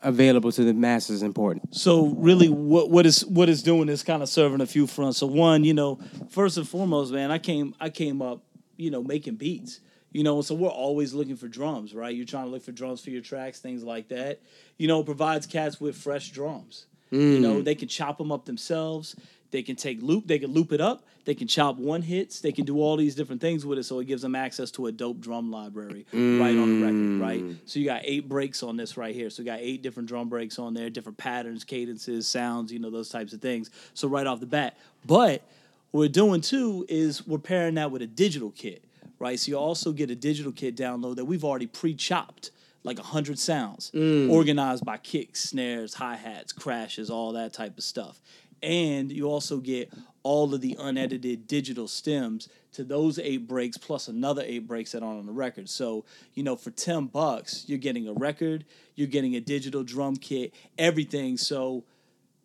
[0.00, 1.74] available to the masses important?
[1.76, 5.18] So really, what what is what is doing is kind of serving a few fronts.
[5.18, 5.98] So one, you know,
[6.30, 8.40] first and foremost, man, I came I came up,
[8.78, 9.80] you know, making beats.
[10.10, 12.16] You know, so we're always looking for drums, right?
[12.16, 14.40] You're trying to look for drums for your tracks, things like that.
[14.78, 16.86] You know, it provides cats with fresh drums.
[17.10, 17.40] You mm.
[17.42, 19.16] know, they can chop them up themselves.
[19.50, 20.26] They can take loop.
[20.26, 21.04] They can loop it up.
[21.24, 22.40] They can chop one hits.
[22.40, 23.84] They can do all these different things with it.
[23.84, 27.42] So it gives them access to a dope drum library right on the record, right?
[27.42, 27.56] Mm.
[27.66, 29.28] So you got eight breaks on this right here.
[29.30, 32.90] So you got eight different drum breaks on there, different patterns, cadences, sounds, you know,
[32.90, 33.70] those types of things.
[33.94, 34.76] So right off the bat.
[35.04, 35.42] But
[35.90, 38.84] what we're doing too is we're pairing that with a digital kit,
[39.18, 39.38] right?
[39.38, 42.50] So you also get a digital kit download that we've already pre-chopped
[42.82, 44.30] like a 100 sounds mm.
[44.30, 48.20] organized by kicks, snares, hi-hats, crashes, all that type of stuff.
[48.62, 49.92] And you also get
[50.22, 55.02] all of the unedited digital stems to those eight breaks plus another eight breaks that
[55.02, 55.68] aren't on the record.
[55.68, 58.64] So, you know, for 10 bucks, you're getting a record,
[58.96, 61.36] you're getting a digital drum kit, everything.
[61.38, 61.84] So,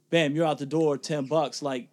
[0.10, 1.62] bam, you're out the door, 10 bucks.
[1.62, 1.90] Like,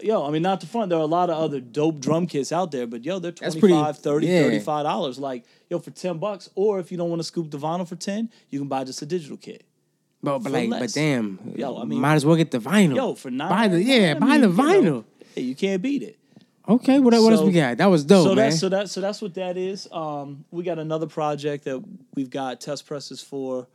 [0.00, 0.90] yo, I mean, not the front.
[0.90, 3.54] There are a lot of other dope drum kits out there, but yo, they're That's
[3.54, 4.42] 25 pretty- 30 yeah.
[4.42, 5.18] 35 dollars.
[5.18, 6.50] Like, yo, for 10 bucks.
[6.54, 9.00] Or if you don't want to scoop the vinyl for 10, you can buy just
[9.02, 9.64] a digital kit.
[10.26, 12.96] But, but like, but damn, Yo, I mean- might as well get the vinyl.
[12.96, 13.48] Yo, for nine.
[13.48, 14.82] buy the yeah, I buy mean, the you vinyl.
[14.84, 16.18] know, hey, you can't beat it.
[16.68, 17.78] Okay, what, what else we got?
[17.78, 18.36] That was dope, so man.
[18.48, 19.86] that's so that so that's what that is.
[19.92, 21.80] Um, we got another project that
[22.16, 23.68] we've got test presses for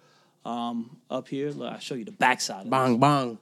[0.44, 1.52] um, up here.
[1.52, 2.66] Look, I'll show you the backside.
[2.66, 3.00] Of bong this.
[3.00, 3.38] bong.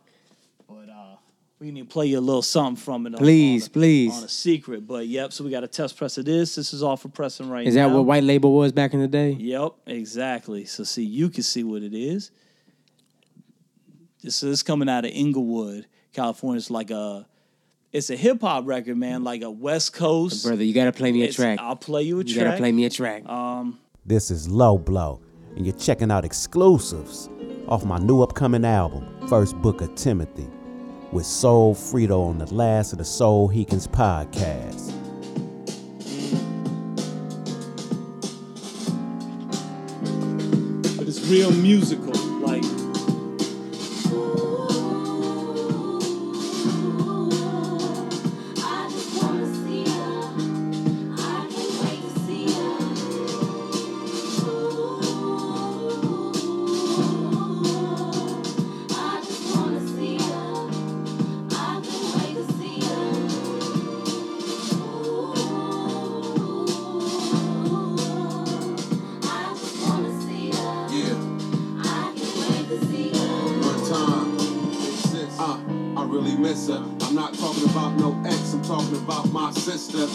[0.67, 1.15] But uh,
[1.60, 3.15] we need to play you a little something from it.
[3.15, 4.17] Please, on a, please.
[4.19, 5.34] On a secret, but yep.
[5.34, 6.54] So we got a test press of this.
[6.54, 7.89] This is all for pressing right Is now.
[7.89, 9.32] that what white label was back in the day?
[9.32, 10.65] Yep, exactly.
[10.65, 12.30] So see, you can see what it is.
[14.21, 16.58] This is coming out of Inglewood, California.
[16.58, 17.25] It's like a,
[17.93, 19.23] it's a hip hop record, man.
[19.23, 20.45] Like a West Coast.
[20.45, 21.60] Brother, you gotta play me a It's- track.
[21.62, 22.45] I'll play you a You track.
[22.45, 23.27] gotta play me a track.
[23.29, 25.19] Um, This is Low Blow,
[25.55, 27.29] and you're checking out exclusives
[27.67, 30.47] off my new upcoming album, First Book of Timothy,
[31.12, 34.93] with Soul Frito on the last of the Soul Heekins podcast.
[40.97, 42.13] but it's real musical.
[76.39, 76.84] Miss her.
[77.02, 80.08] I'm not talking about no ex, I'm talking about my sister.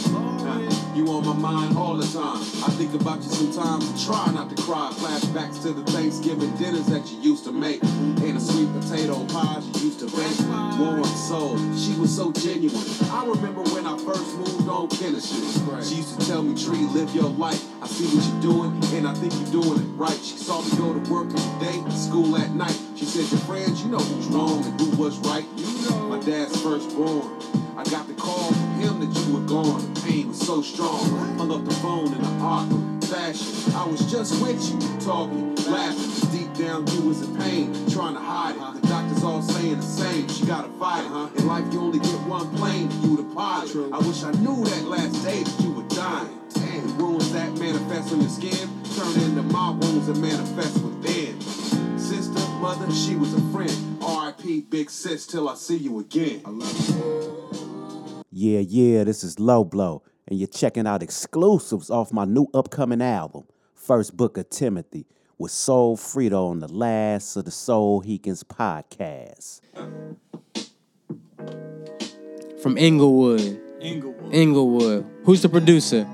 [0.94, 2.40] You on my mind all the time.
[2.64, 4.90] I think about you sometimes and try not to cry.
[4.94, 7.82] Flashbacks to the Thanksgiving dinners that you used to make.
[7.82, 10.38] And the sweet potato pies you used to bake.
[10.78, 12.86] Warm soul, she was so genuine.
[13.10, 15.84] I remember when I first moved on Street.
[15.84, 17.62] She used to tell me, Tree, live your life.
[17.82, 20.18] I see what you're doing, and I think you're doing it right.
[20.22, 22.78] She saw me go to work every day, school at night.
[22.96, 25.44] She said, Your friends, you know who's wrong and who was right.
[25.56, 26.03] You know.
[26.64, 27.28] Firstborn.
[27.76, 29.92] I got the call from him that you were gone.
[29.92, 31.10] The pain was so strong.
[31.36, 33.74] Hung up the phone in an awkward fashion.
[33.74, 36.30] I was just with you, talking, laughing.
[36.32, 38.80] Deep down, you was in pain, trying to hide it.
[38.80, 40.26] The doctors all saying the same.
[40.30, 41.38] She gotta fight it.
[41.38, 42.90] In life, you only get one plane.
[43.02, 43.92] You the pilot.
[43.92, 46.40] I wish I knew that last day that you were dying.
[46.54, 51.73] Damn, the wounds that manifest on your skin turn into my wounds that manifest within.
[52.64, 53.98] Sister, mother, she was a friend.
[54.02, 54.62] R.I.P.
[54.62, 56.40] Big Sis, till I see you again.
[56.44, 58.24] I love you.
[58.30, 63.02] Yeah, yeah, this is Low Blow, and you're checking out exclusives off my new upcoming
[63.02, 65.06] album, First Book of Timothy,
[65.38, 69.60] with Soul Frito on the last of the Soul Heekins podcast.
[72.62, 73.60] From Inglewood.
[73.80, 74.32] Inglewood.
[74.34, 75.06] Inglewood.
[75.24, 76.08] Who's the producer?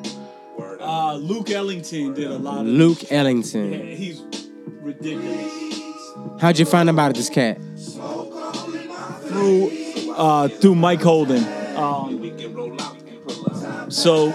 [0.80, 3.72] Uh, Luke Ellington did a lot of Luke Yeah, Ellington.
[3.96, 4.22] he's
[4.80, 5.59] ridiculous.
[6.40, 7.58] How'd you find about this cat?
[9.28, 9.70] Through
[10.16, 11.44] uh, through Mike Holden.
[11.76, 12.32] Um,
[13.90, 14.34] so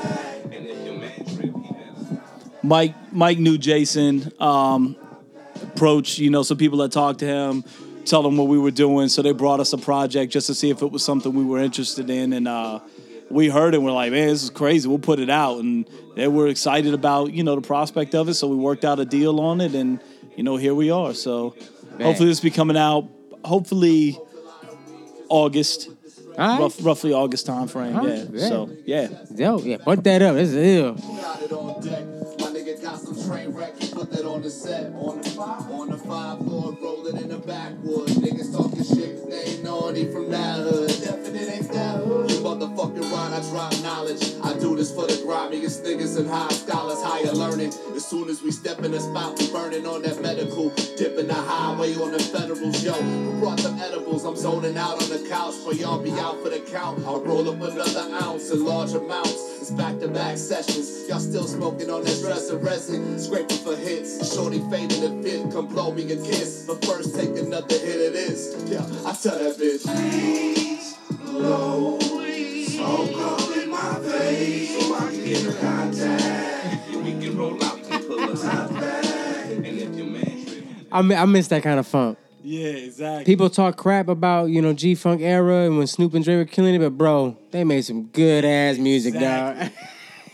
[2.63, 4.32] Mike Mike knew Jason.
[4.39, 4.95] Um,
[5.76, 7.63] approached you know some people that talked to him,
[8.06, 9.10] tell them what we were doing.
[9.10, 11.60] So they brought us a project just to see if it was something we were
[11.60, 12.80] interested in, and uh,
[13.30, 13.78] we heard it.
[13.78, 14.88] and We're like, man, this is crazy.
[14.88, 18.36] We'll put it out, and they were excited about you know the prospect of it.
[18.36, 20.00] So we worked out a deal on it, and
[20.36, 21.13] you know here we are.
[21.13, 21.56] So
[22.04, 23.10] hopefully this will be coming out.
[23.44, 24.18] Hopefully
[25.30, 25.90] August,
[26.38, 26.60] All right.
[26.62, 27.96] rough, roughly August time frame.
[27.96, 28.26] All yeah.
[28.32, 28.48] yeah.
[28.50, 29.08] So yeah.
[29.36, 30.36] Yo, yeah, put that up.
[30.36, 30.94] It's is ill.
[30.94, 32.06] Got on deck.
[32.40, 33.80] My nigga got some train wreck.
[33.92, 34.92] Put that on the set.
[34.94, 38.08] On the five, on the five floor, rolling in the backwood.
[38.10, 40.92] Niggas talking shit 'cause they ain't naughty from that hood.
[42.46, 44.36] Motherfucking right, I drop knowledge.
[44.44, 47.74] I do this for the grimiest niggas and high scholars, higher learning.
[47.96, 50.70] As soon as we step in the spot, we burning on that medical.
[50.96, 52.94] Dipping the highway on the federals, yo.
[52.94, 54.26] Who brought them edibles?
[54.26, 55.56] I'm zoning out on the couch.
[55.56, 57.04] For y'all be out for the count.
[57.08, 59.34] I'll roll up another ounce in large amounts.
[59.62, 61.10] It's back to back sessions.
[61.10, 63.18] Y'all still smoking on that dresser resin.
[63.18, 64.36] Scraping for hits.
[64.36, 65.52] Shorty fading the fit.
[65.52, 66.66] Come blow me a kiss.
[66.68, 68.54] But first, take another hit of this.
[68.68, 69.84] Yeah, I tell that bitch.
[69.84, 72.05] Please, low.
[72.86, 74.86] Smoke all in my face.
[74.86, 76.24] So I can get in contact.
[76.93, 79.06] And we can roll out and pull us out back.
[79.45, 80.88] And if your man.
[80.91, 82.17] I, mi- I miss that kind of funk.
[82.43, 83.26] Yeah, exactly.
[83.26, 86.45] People talk crap about, you know, G Funk era and when Snoop and Dre were
[86.45, 89.71] killing it, but bro, they made some good ass music, dog.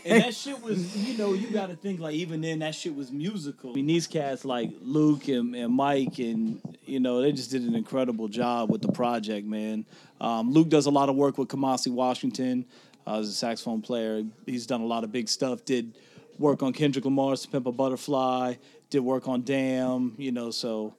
[0.04, 2.94] And that shit was, you know, you got to think like even then that shit
[2.94, 3.70] was musical.
[3.70, 7.62] I mean, these cats like Luke and, and Mike and you know they just did
[7.62, 9.86] an incredible job with the project, man.
[10.22, 12.64] Um, Luke does a lot of work with Kamasi Washington
[13.06, 14.22] uh, as a saxophone player.
[14.46, 15.64] He's done a lot of big stuff.
[15.64, 15.98] Did
[16.38, 18.54] work on Kendrick Lamar's "To Pimp a Butterfly."
[18.88, 20.94] Did work on Damn, you know, so.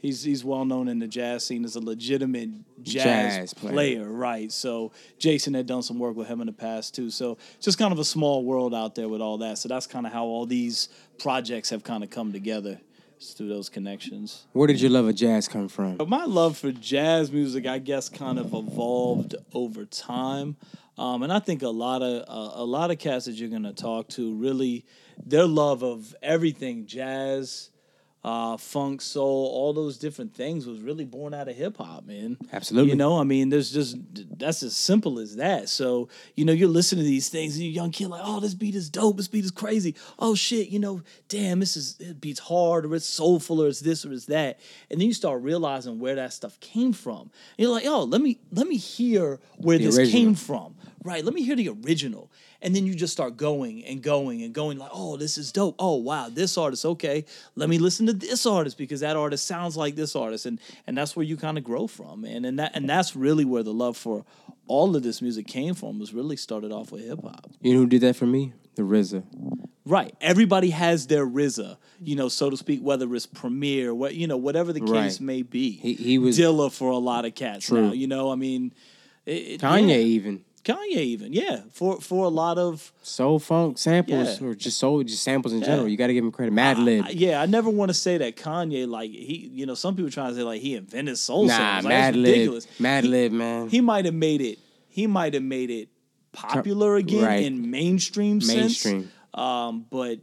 [0.00, 2.50] He's, he's well known in the jazz scene as a legitimate
[2.84, 3.02] jazz,
[3.34, 3.72] Jazz player.
[3.72, 4.52] player, right?
[4.52, 7.10] So Jason had done some work with him in the past too.
[7.10, 9.58] So just kind of a small world out there with all that.
[9.58, 10.88] So that's kind of how all these
[11.18, 12.78] projects have kind of come together
[13.20, 14.46] is through those connections.
[14.52, 15.96] Where did your love of jazz come from?
[15.96, 20.56] But my love for jazz music, I guess, kind of evolved over time,
[20.96, 23.72] um, and I think a lot of uh, a lot of cats that you're gonna
[23.72, 24.84] talk to really
[25.24, 27.70] their love of everything jazz.
[28.28, 32.36] Uh, funk, soul, all those different things was really born out of hip hop, man.
[32.52, 32.90] Absolutely.
[32.90, 33.96] You know, I mean, there's just
[34.38, 35.70] that's as simple as that.
[35.70, 38.38] So, you know, you're listening to these things and you're a young kid like, oh,
[38.38, 39.94] this beat is dope, this beat is crazy.
[40.18, 43.80] Oh shit, you know, damn, this is it beats hard or it's soulful or it's
[43.80, 44.60] this or it's that.
[44.90, 47.20] And then you start realizing where that stuff came from.
[47.22, 50.12] And you're like, oh, let me let me hear where The this original.
[50.20, 50.74] came from.
[51.02, 51.24] Right.
[51.24, 52.30] Let me hear the original.
[52.60, 55.76] And then you just start going and going and going, like, oh, this is dope.
[55.78, 57.24] Oh, wow, this artist, okay.
[57.54, 60.44] Let me listen to this artist because that artist sounds like this artist.
[60.44, 62.44] And and that's where you kind of grow from, man.
[62.44, 64.24] And that and that's really where the love for
[64.66, 67.48] all of this music came from, was really started off with hip hop.
[67.62, 68.52] You know who did that for me?
[68.74, 69.22] The RZA.
[69.86, 70.14] Right.
[70.20, 74.36] Everybody has their RZA, you know, so to speak, whether it's Premier, what you know,
[74.36, 75.20] whatever the case Right.
[75.20, 75.70] may be.
[75.72, 77.86] He- he was- Dilla for a lot of cats True.
[77.88, 77.92] now.
[77.92, 78.72] You know, I mean
[79.24, 79.96] it- Kanye yeah.
[79.96, 80.44] even.
[80.64, 84.46] Kanye even, yeah, for for a lot of Soul funk samples Yeah.
[84.48, 85.66] or just soul, just samples in Yeah.
[85.66, 85.88] general.
[85.88, 86.52] You got to give him credit.
[86.54, 87.04] Madlib.
[87.04, 90.10] I- yeah, I never want to say that Kanye like he, you know, some people
[90.10, 91.84] trying to say like he invented soul nah, samples.
[91.92, 92.24] Like, Madlib.
[92.24, 92.66] ridiculous.
[92.80, 93.68] Mad He- Lib, man.
[93.68, 94.58] He might have made it.
[94.88, 95.88] He might have made it
[96.32, 97.44] popular again Right.
[97.44, 98.84] in mainstream sense.
[99.34, 100.18] Um, but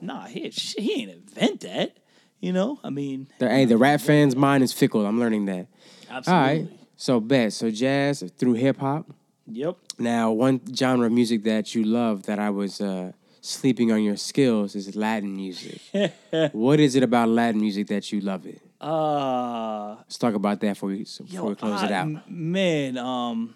[0.00, 1.96] nah, he he ain't invent that.
[2.40, 5.04] You know, I mean, The, hey, the rap fans' mind is fickle.
[5.06, 5.66] I'm learning that.
[6.10, 6.46] All absolutely.
[6.62, 6.68] right.
[6.96, 7.52] So bet.
[7.52, 9.06] So jazz through hip hop.
[9.52, 9.76] Yep.
[9.98, 14.16] Now, one genre of music that you love that I was uh, sleeping on your
[14.16, 15.80] skills is Latin music.
[16.52, 18.60] what is it about Latin music that you love it?
[18.80, 22.30] Uh, Let's talk about that before we before yo, we close it out.
[22.30, 22.96] man.
[22.96, 23.54] Um,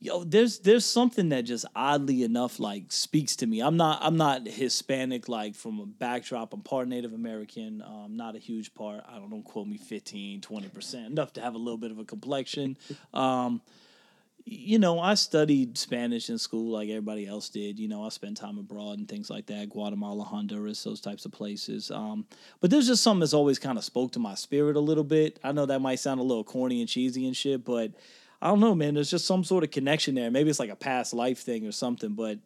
[0.00, 3.60] yo, there's there's something that just oddly enough like speaks to me.
[3.60, 6.54] I'm not I'm not Hispanic like from a backdrop.
[6.54, 7.82] I'm part Native American.
[7.82, 9.04] Um, not a huge part.
[9.06, 11.06] I don't don't quote me 15, 20 percent.
[11.08, 12.78] Enough to have a little bit of a complexion.
[13.12, 13.60] Um,
[14.46, 17.78] you know, I studied Spanish in school like everybody else did.
[17.78, 21.32] You know, I spent time abroad and things like that, Guatemala, Honduras, those types of
[21.32, 21.90] places.
[21.90, 22.26] Um,
[22.60, 25.40] but there's just something that's always kind of spoke to my spirit a little bit.
[25.42, 27.92] I know that might sound a little corny and cheesy and shit, but
[28.42, 28.92] I don't know, man.
[28.92, 30.30] There's just some sort of connection there.
[30.30, 32.38] Maybe it's like a past life thing or something, but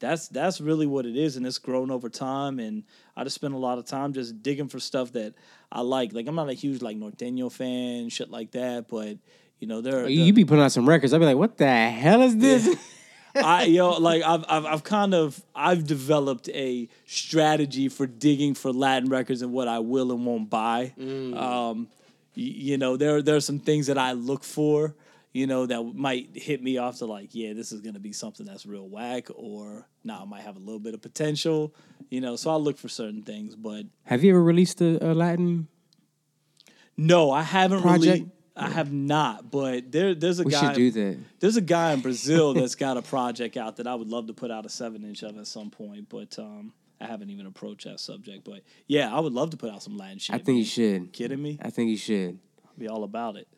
[0.00, 2.58] that's that's really what it is, and it's grown over time.
[2.58, 2.84] And
[3.16, 5.34] I just spend a lot of time just digging for stuff that
[5.70, 6.14] I like.
[6.14, 9.18] Like I'm not a huge like norteño fan, shit like that, but
[9.64, 10.06] you know there.
[10.06, 11.14] You, be putting out some records.
[11.14, 12.68] I'd be like, what the hell is this?
[13.34, 18.70] I yo like I've, I've I've kind of I've developed a strategy for digging for
[18.74, 20.92] Latin records and what I will and won't buy.
[21.00, 21.88] Um,
[22.36, 24.94] y- you know there there are some things that I look for.
[25.32, 28.44] You know that might hit me off to like yeah this is gonna be something
[28.44, 31.74] that's real whack or nah I might have a little bit of potential.
[32.10, 35.10] You know so I look for certain things, but Have you ever released a, a
[35.14, 35.68] Latin?
[36.96, 38.30] no I haven't really.
[38.56, 40.60] I have not, but there there's a We guy.
[40.60, 41.18] should do that.
[41.40, 44.32] There's a guy in Brazil that's got a project out that I would love to
[44.32, 47.84] put out a seven inch of at some point, but um, I haven't even approached
[47.86, 48.44] that subject.
[48.44, 50.34] But yeah, I would love to put out some Latin shit.
[50.34, 50.64] I think you man.
[51.04, 51.12] should.
[51.12, 51.58] Kidding me?
[51.62, 52.38] I think you should.
[52.78, 53.48] Be all about it.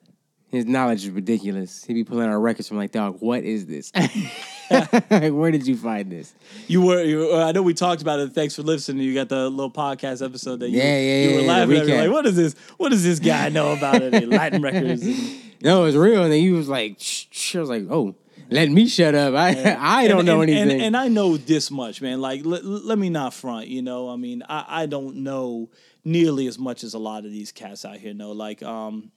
[0.48, 1.84] His knowledge is ridiculous.
[1.84, 3.92] He'd be pulling out records from like, dog, what is this?
[5.32, 6.34] Where did you find this?
[6.66, 8.32] You were, you were- I know we talked about it.
[8.32, 9.02] Thanks for listening.
[9.02, 11.76] You got the little podcast episode that you, Yeah, yeah, you yeah, were yeah, laughing
[11.76, 11.86] at.
[11.86, 11.98] recap.
[11.98, 12.54] Like, what is this?
[12.76, 14.28] What does this guy know about it?
[14.28, 15.02] Latin records.
[15.02, 16.22] And, No, it was real.
[16.24, 17.56] And then he was like, shh, shh.
[17.56, 18.14] I was like, oh,
[18.50, 19.34] let me shut up.
[19.34, 20.70] I I don't and, know and, anything.
[20.72, 22.20] And, and I know this much, man.
[22.20, 23.68] Like, let, let me not front.
[23.68, 25.70] You know, I mean, I, I don't know
[26.04, 28.32] nearly as much as a lot of these cats out here know.
[28.32, 29.10] Like, um,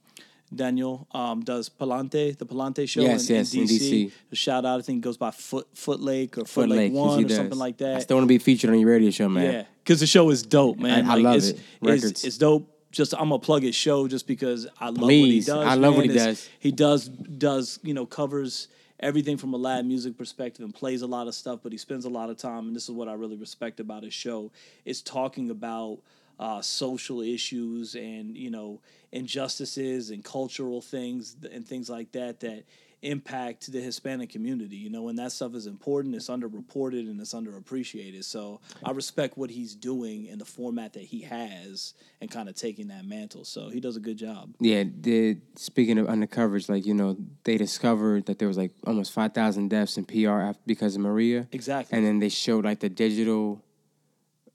[0.54, 4.06] Daniel um, does Palante, the Palante show Yes, in, yes, in in DC.
[4.08, 4.12] DC.
[4.34, 6.94] Shout out, I think it goes by Foot Foot Lake or Foot, Foot Lake, Lake,
[6.94, 7.38] One or does.
[7.38, 7.98] something like that.
[7.98, 9.54] I still want to be featured on your radio show, man.
[9.54, 11.08] Yeah, because the show is dope, man.
[11.08, 11.56] I- I love it's, it.
[11.58, 12.24] It's, Records.
[12.26, 12.76] it's dope.
[12.92, 15.48] Just I'm gonna plug his show just because I love Please.
[15.48, 15.68] what he does.
[15.72, 16.50] I love what he It's- does.
[16.60, 18.68] He does does you know covers
[19.00, 22.04] everything from a Latin music perspective and plays a lot of stuff, but he spends
[22.06, 22.68] a lot of time.
[22.68, 24.52] And this is what I really respect about his show
[24.86, 26.00] is talking about
[26.40, 28.80] uh, social issues and you know
[29.12, 32.64] injustices and cultural things and things like that that
[33.02, 37.34] impact the Hispanic community, you know, and that stuff is important, it's underreported and it's
[37.34, 38.24] underappreciated.
[38.24, 42.56] So I respect what he's doing in the format that he has and kind of
[42.56, 43.46] taking that mantle.
[43.46, 44.54] So he does a good job.
[44.60, 49.14] Yeah, did speaking of undercoverage, like you know, they discovered that there was like almost
[49.14, 51.48] five thousand deaths in PR because of Maria.
[51.52, 51.98] Exactly.
[51.98, 53.64] And then they showed like the digital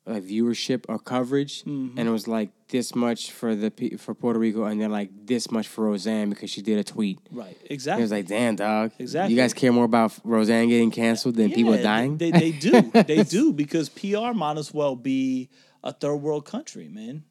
[0.07, 1.99] uh, viewership or coverage, Mm-hmm.
[1.99, 5.51] and it was like this much for the for Puerto Rico, and then like this
[5.51, 7.19] much for Roseanne because she did a tweet.
[7.31, 7.57] Right.
[7.71, 8.01] Exactly.
[8.01, 8.93] It was like, damn, dog.
[8.99, 9.35] Exactly.
[9.35, 12.19] You guys care more about Roseanne getting canceled than people dying.
[12.19, 12.83] They, they do.
[13.07, 15.49] they do because PR might as well be
[15.83, 17.25] a third world country, man.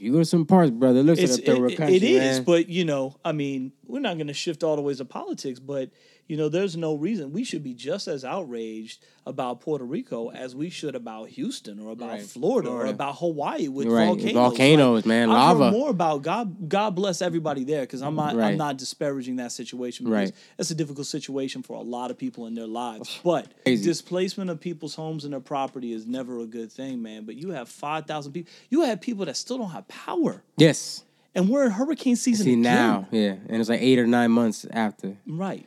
[0.00, 1.96] You go to some parts, brother, it looks It's, like a third world it- country.
[1.96, 2.44] it is, man.
[2.44, 5.58] but you know, I mean, we're not going to shift all the ways of politics,
[5.60, 5.90] but
[6.26, 10.54] you know, there's no reason we should be just as outraged about Puerto Rico as
[10.54, 12.22] we should about Houston or about Right.
[12.22, 14.32] Florida, or about Hawaii with Right, volcanoes.
[14.34, 15.72] volcanoes, man, I've lava.
[15.76, 16.68] more about God.
[16.68, 18.38] God bless everybody there because I'm not.
[18.38, 20.06] I'm not disparaging that situation.
[20.06, 20.32] Because Right.
[20.58, 23.84] It's a difficult situation for a lot of people in their lives, but Crazy.
[23.84, 27.24] displacement of people's homes and their property is never a good thing, man.
[27.24, 28.52] But you have five thousand people.
[28.70, 30.42] You have people that still don't have power.
[30.56, 31.04] yes.
[31.32, 32.62] And we're in hurricane season See again.
[32.62, 35.16] now, yeah, and it's like eight or nine months after.
[35.28, 35.64] right?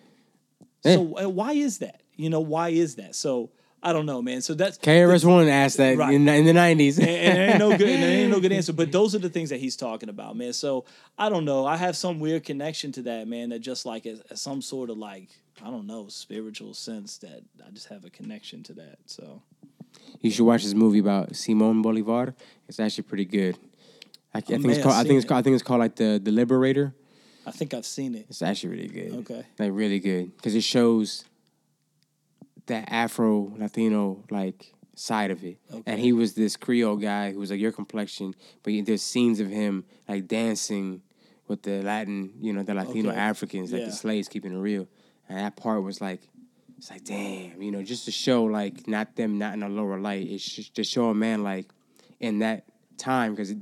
[0.83, 0.95] Yeah.
[0.95, 2.01] So uh, why is that?
[2.17, 3.15] You know, why is that?
[3.15, 3.49] So
[3.81, 4.41] I don't know, man.
[4.41, 6.13] So that's KRS One asked that Right.
[6.13, 6.99] in, in the nineties.
[6.99, 7.87] and, and ain't no good.
[7.87, 8.73] And ain't no good answer.
[8.73, 10.51] But those are the things that he's talking about, man.
[10.51, 10.83] So
[11.17, 11.65] I don't know.
[11.65, 13.49] I have some weird connection to that, man.
[13.49, 15.29] That just like as some sort of like
[15.63, 18.97] I don't know spiritual sense that I just have a connection to that.
[19.05, 19.41] So
[20.19, 22.35] You should watch this movie about Simon Bolivar.
[22.67, 23.57] It's actually pretty good.
[24.33, 24.95] I, I think it's called.
[24.95, 25.27] I think it's it.
[25.27, 25.39] called.
[25.39, 26.93] I think it's called like the the Liberator.
[27.45, 28.25] I think I've seen it.
[28.29, 29.13] It's actually really good.
[29.19, 29.45] Okay.
[29.59, 31.25] Like really good because it shows
[32.67, 35.57] that Afro Latino like side of it.
[35.71, 35.83] Okay.
[35.85, 39.49] And he was this Creole guy who was like your complexion, but there's scenes of
[39.49, 41.01] him like dancing
[41.47, 43.19] with the Latin, you know, the Latino Okay.
[43.19, 43.87] Africans, like Yeah.
[43.87, 44.87] the slaves keeping it real.
[45.27, 46.21] And that part was like,
[46.77, 49.99] it's like damn, you know, just to show like not them not in a lower
[49.99, 50.27] light.
[50.29, 51.67] It's just to show a man like
[52.19, 52.65] in that
[52.97, 53.53] time because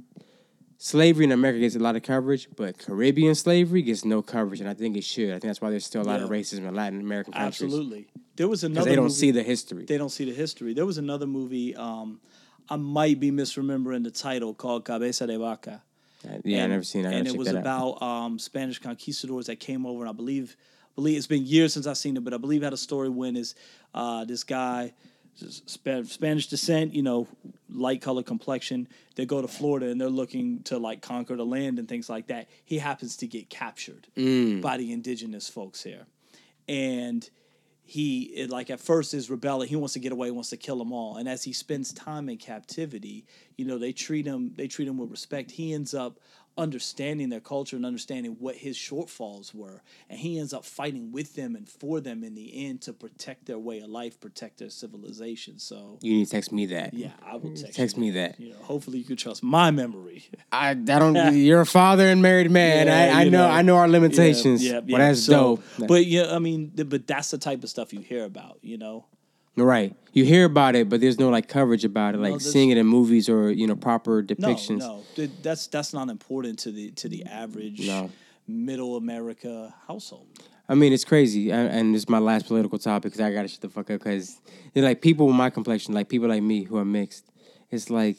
[0.81, 4.69] slavery in America gets a lot of coverage, but Caribbean slavery gets no coverage, and
[4.69, 5.29] I think it should.
[5.29, 7.61] I think that's why there's still a lot of racism in Latin American countries.
[7.61, 8.07] Absolutely.
[8.35, 8.89] There was another.
[8.89, 9.85] they don't movie- see the history.
[9.85, 10.73] They don't see the history.
[10.73, 11.75] There was another movie.
[11.75, 12.19] Um,
[12.67, 15.83] I might be misremembering the title called Cabeza de Vaca.
[16.25, 17.13] Uh, yeah, I and, never seen that.
[17.13, 20.57] And it was about um, Spanish conquistadors that came over, and I believe,
[20.95, 23.09] believe it's been years since I've seen it, but I believe it had a story
[23.09, 23.53] when is
[23.93, 24.93] uh, this guy,
[25.35, 27.27] Spanish descent, you know,
[27.69, 28.87] light color complexion.
[29.15, 32.27] They go to Florida and they're looking to like conquer the land and things like
[32.27, 32.47] that.
[32.65, 34.61] He happens to get captured Mm.
[34.61, 36.05] by the indigenous folks here,
[36.67, 37.29] and
[37.83, 40.77] he it, like at first is rebelling he wants to get away wants to kill
[40.77, 43.25] them all and as he spends time in captivity
[43.57, 46.17] you know they treat him they treat him with respect he ends up
[46.57, 51.33] understanding their culture and understanding what his shortfalls were and he ends up fighting with
[51.35, 54.69] them and for them in the end to protect their way of life protect their
[54.69, 56.93] civilization so You need to text me that.
[56.93, 58.39] yeah i will text, Text me that.
[58.39, 61.15] you know hopefully you can trust my memory I, I don't.
[61.35, 62.87] You're a father and married man.
[62.87, 63.49] Yeah, I, I know, know.
[63.49, 64.63] I know our limitations.
[64.63, 64.97] Yeah, yeah, Well, yeah.
[65.07, 65.87] that's So, dope.
[65.87, 69.05] But yeah, I mean, but that's the type of stuff you hear about, you know.
[69.57, 72.69] Right, you hear about it, but there's no like coverage about it, like there's- seeing
[72.69, 74.79] it in movies or you know proper depictions.
[74.79, 78.09] no, Th- that's that's not important to the to the average No.
[78.47, 80.27] middle America household.
[80.69, 83.47] I mean, it's crazy, and, and this is my last political topic because I gotta
[83.49, 83.99] shut the fuck up.
[83.99, 84.39] Because
[84.75, 87.25] like people with my complexion, like people like me who are mixed,
[87.69, 88.17] it's like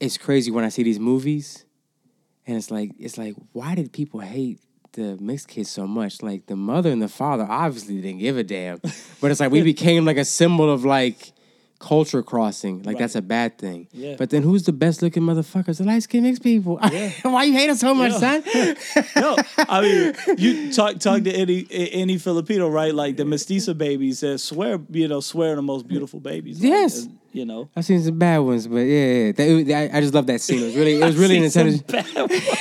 [0.00, 1.64] it's crazy when I see these movies,
[2.46, 4.60] and it's like it's like why did people hate
[4.92, 6.22] the mixed kids so much?
[6.22, 8.80] Like the mother and the father obviously didn't give a damn,
[9.20, 11.32] but it's like we became like a symbol of like
[11.80, 12.82] culture crossing.
[12.82, 13.86] Like that's a bad thing.
[13.92, 14.16] Yeah.
[14.18, 15.78] But then who's the best looking motherfuckers?
[15.78, 16.80] The light skinned mixed people.
[16.90, 17.10] Yeah.
[17.22, 18.40] why you hate us so much, Yeah.
[18.40, 19.04] son?
[19.16, 22.92] No, I mean, you talk talk to any any Filipino, right?
[22.92, 26.58] Like the mestiza babies that swear, you know, swear the most beautiful babies.
[26.60, 27.06] Like, Yes.
[27.06, 27.68] uh, you know.
[27.76, 29.32] I've seen some bad ones, but yeah, yeah.
[29.32, 30.60] That- I, I just love that scene.
[30.60, 32.58] It was really, it was really an I've seen some intelligent.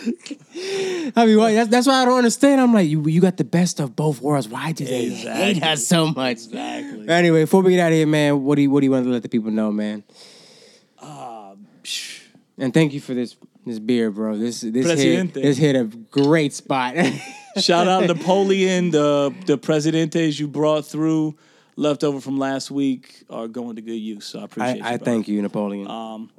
[1.16, 2.60] I mean, why, that's, that's why I don't understand.
[2.60, 4.48] I'm like, you, you got the best of both worlds.
[4.48, 6.32] Why do they hate us so much?
[6.32, 7.08] Exactly.
[7.08, 9.04] Anyway, before we get out of here, man, what do you what do you want
[9.04, 10.04] to let the people know, man?
[11.82, 12.22] Psh,
[12.58, 13.36] And thank you for this
[13.66, 14.36] this beer, bro.
[14.36, 16.94] This this hit, this hit a great spot.
[17.56, 21.36] Shout out Napoleon, the the presidentes you brought through,
[21.76, 24.26] left over from last week, are going to good use.
[24.26, 24.76] So I I, appreciate.
[24.76, 25.88] you, I thank you, Napoleon.
[25.88, 26.30] Um,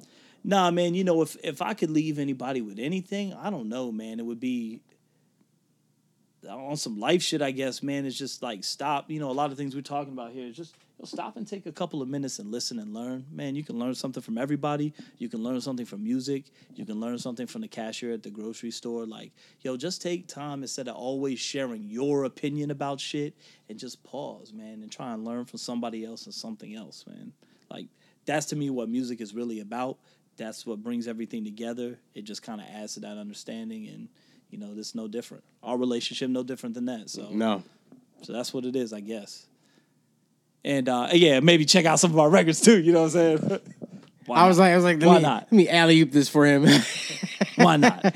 [0.43, 3.91] Nah, man, you know, if if I could leave anybody with anything, I don't know,
[3.91, 4.81] man, it would be
[6.49, 8.05] on some life shit, I guess, man.
[8.05, 9.11] It's just like stop.
[9.11, 11.37] You know, a lot of things we're talking about here is just you know, stop
[11.37, 13.25] and take a couple of minutes and listen and learn.
[13.31, 14.93] Man, you can learn something from everybody.
[15.19, 16.45] You can learn something from music.
[16.75, 19.05] You can learn something from the cashier at the grocery store.
[19.05, 19.31] Like,
[19.61, 23.35] yo, just take time instead of always sharing your opinion about shit
[23.69, 27.33] and just pause, man, and try and learn from somebody else and something else, man.
[27.69, 27.87] Like,
[28.25, 29.97] that's to me what music is really about.
[30.41, 31.99] That's what brings everything together.
[32.15, 34.09] It just kind of adds to that understanding, and
[34.49, 35.43] you know, this no different.
[35.61, 37.11] Our relationship no different than that.
[37.11, 37.61] So, no,
[38.23, 39.45] so that's what it is, I guess.
[40.65, 42.81] And uh, yeah, maybe check out some of our records too.
[42.81, 43.59] You know what I'm saying?
[44.31, 45.43] I was like, I was like, Why me, not?
[45.43, 46.65] Let me alley oop this for him.
[47.55, 48.03] Why not?
[48.03, 48.11] All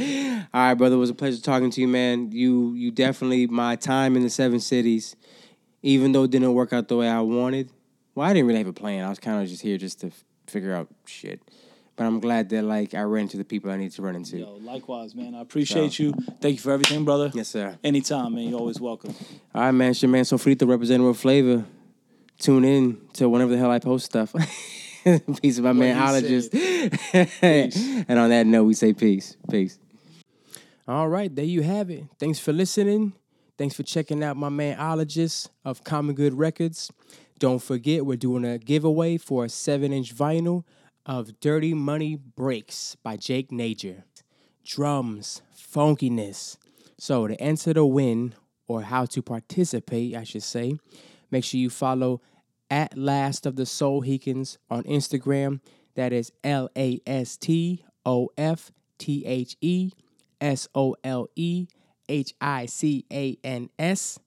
[0.51, 0.95] right, brother.
[0.95, 2.31] It was a pleasure talking to you, man.
[2.31, 5.15] You you definitely my time in the seven cities,
[5.83, 7.69] even though it didn't work out the way I wanted.
[8.15, 9.05] Well, I didn't really have a plan.
[9.05, 10.11] I was kind of just here just to
[10.47, 11.39] figure out shit.
[11.95, 14.37] But I'm glad that like I ran into the people I need to run into.
[14.37, 15.33] Yo, likewise, man.
[15.33, 16.13] I appreciate you.
[16.41, 17.31] Thank you for everything, brother.
[17.33, 17.77] Yes, sir.
[17.83, 18.49] Anytime, man.
[18.49, 19.15] You're always welcome.
[19.53, 19.91] All right, man.
[19.91, 21.63] It's your man Sofrito representing with flavor.
[22.37, 24.33] Tune in to whenever the hell I post stuff.
[25.41, 26.53] peace of my man Ologist.
[28.09, 29.37] and on that note, we say peace.
[29.49, 29.79] Peace.
[30.87, 32.03] All right, there you have it.
[32.19, 33.13] Thanks for listening.
[33.57, 36.91] Thanks for checking out my man Ologist of Common Good Records.
[37.39, 40.63] Don't forget, we're doing a giveaway for a 7 inch vinyl
[41.05, 44.03] of Dirty Money Breaks by Jake Najor.
[44.63, 46.57] Drums, funkiness.
[46.97, 48.33] So, to enter the win,
[48.67, 50.77] or how to participate, I should say,
[51.29, 52.21] make sure you follow
[52.69, 55.59] at Last of the Sole Hicans on Instagram.
[55.95, 59.91] That is L A S T O F T H E
[60.41, 61.67] S O L E
[62.09, 64.19] H I C A N S.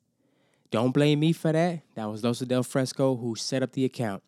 [0.70, 1.80] Don't blame me for that.
[1.94, 4.22] That was Los Del Fresco who set up the account.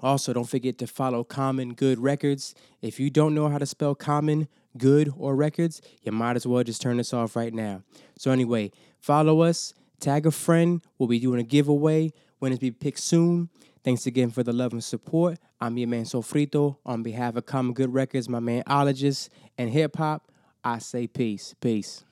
[0.00, 2.54] Also, don't forget to follow Common Good Records.
[2.82, 6.62] If you don't know how to spell Common Good or Records, you might as well
[6.62, 7.82] just turn this off right now.
[8.16, 8.70] So, anyway,
[9.00, 10.80] follow us, tag a friend.
[10.98, 12.12] We'll be doing a giveaway.
[12.40, 13.48] Winners be picked soon.
[13.82, 15.38] Thanks again for the love and support.
[15.60, 16.76] I'm your man Sofrito.
[16.86, 20.30] On behalf of Common Good Records, my man Ologist, and hip hop,
[20.62, 21.54] I say peace.
[21.60, 22.04] Peace.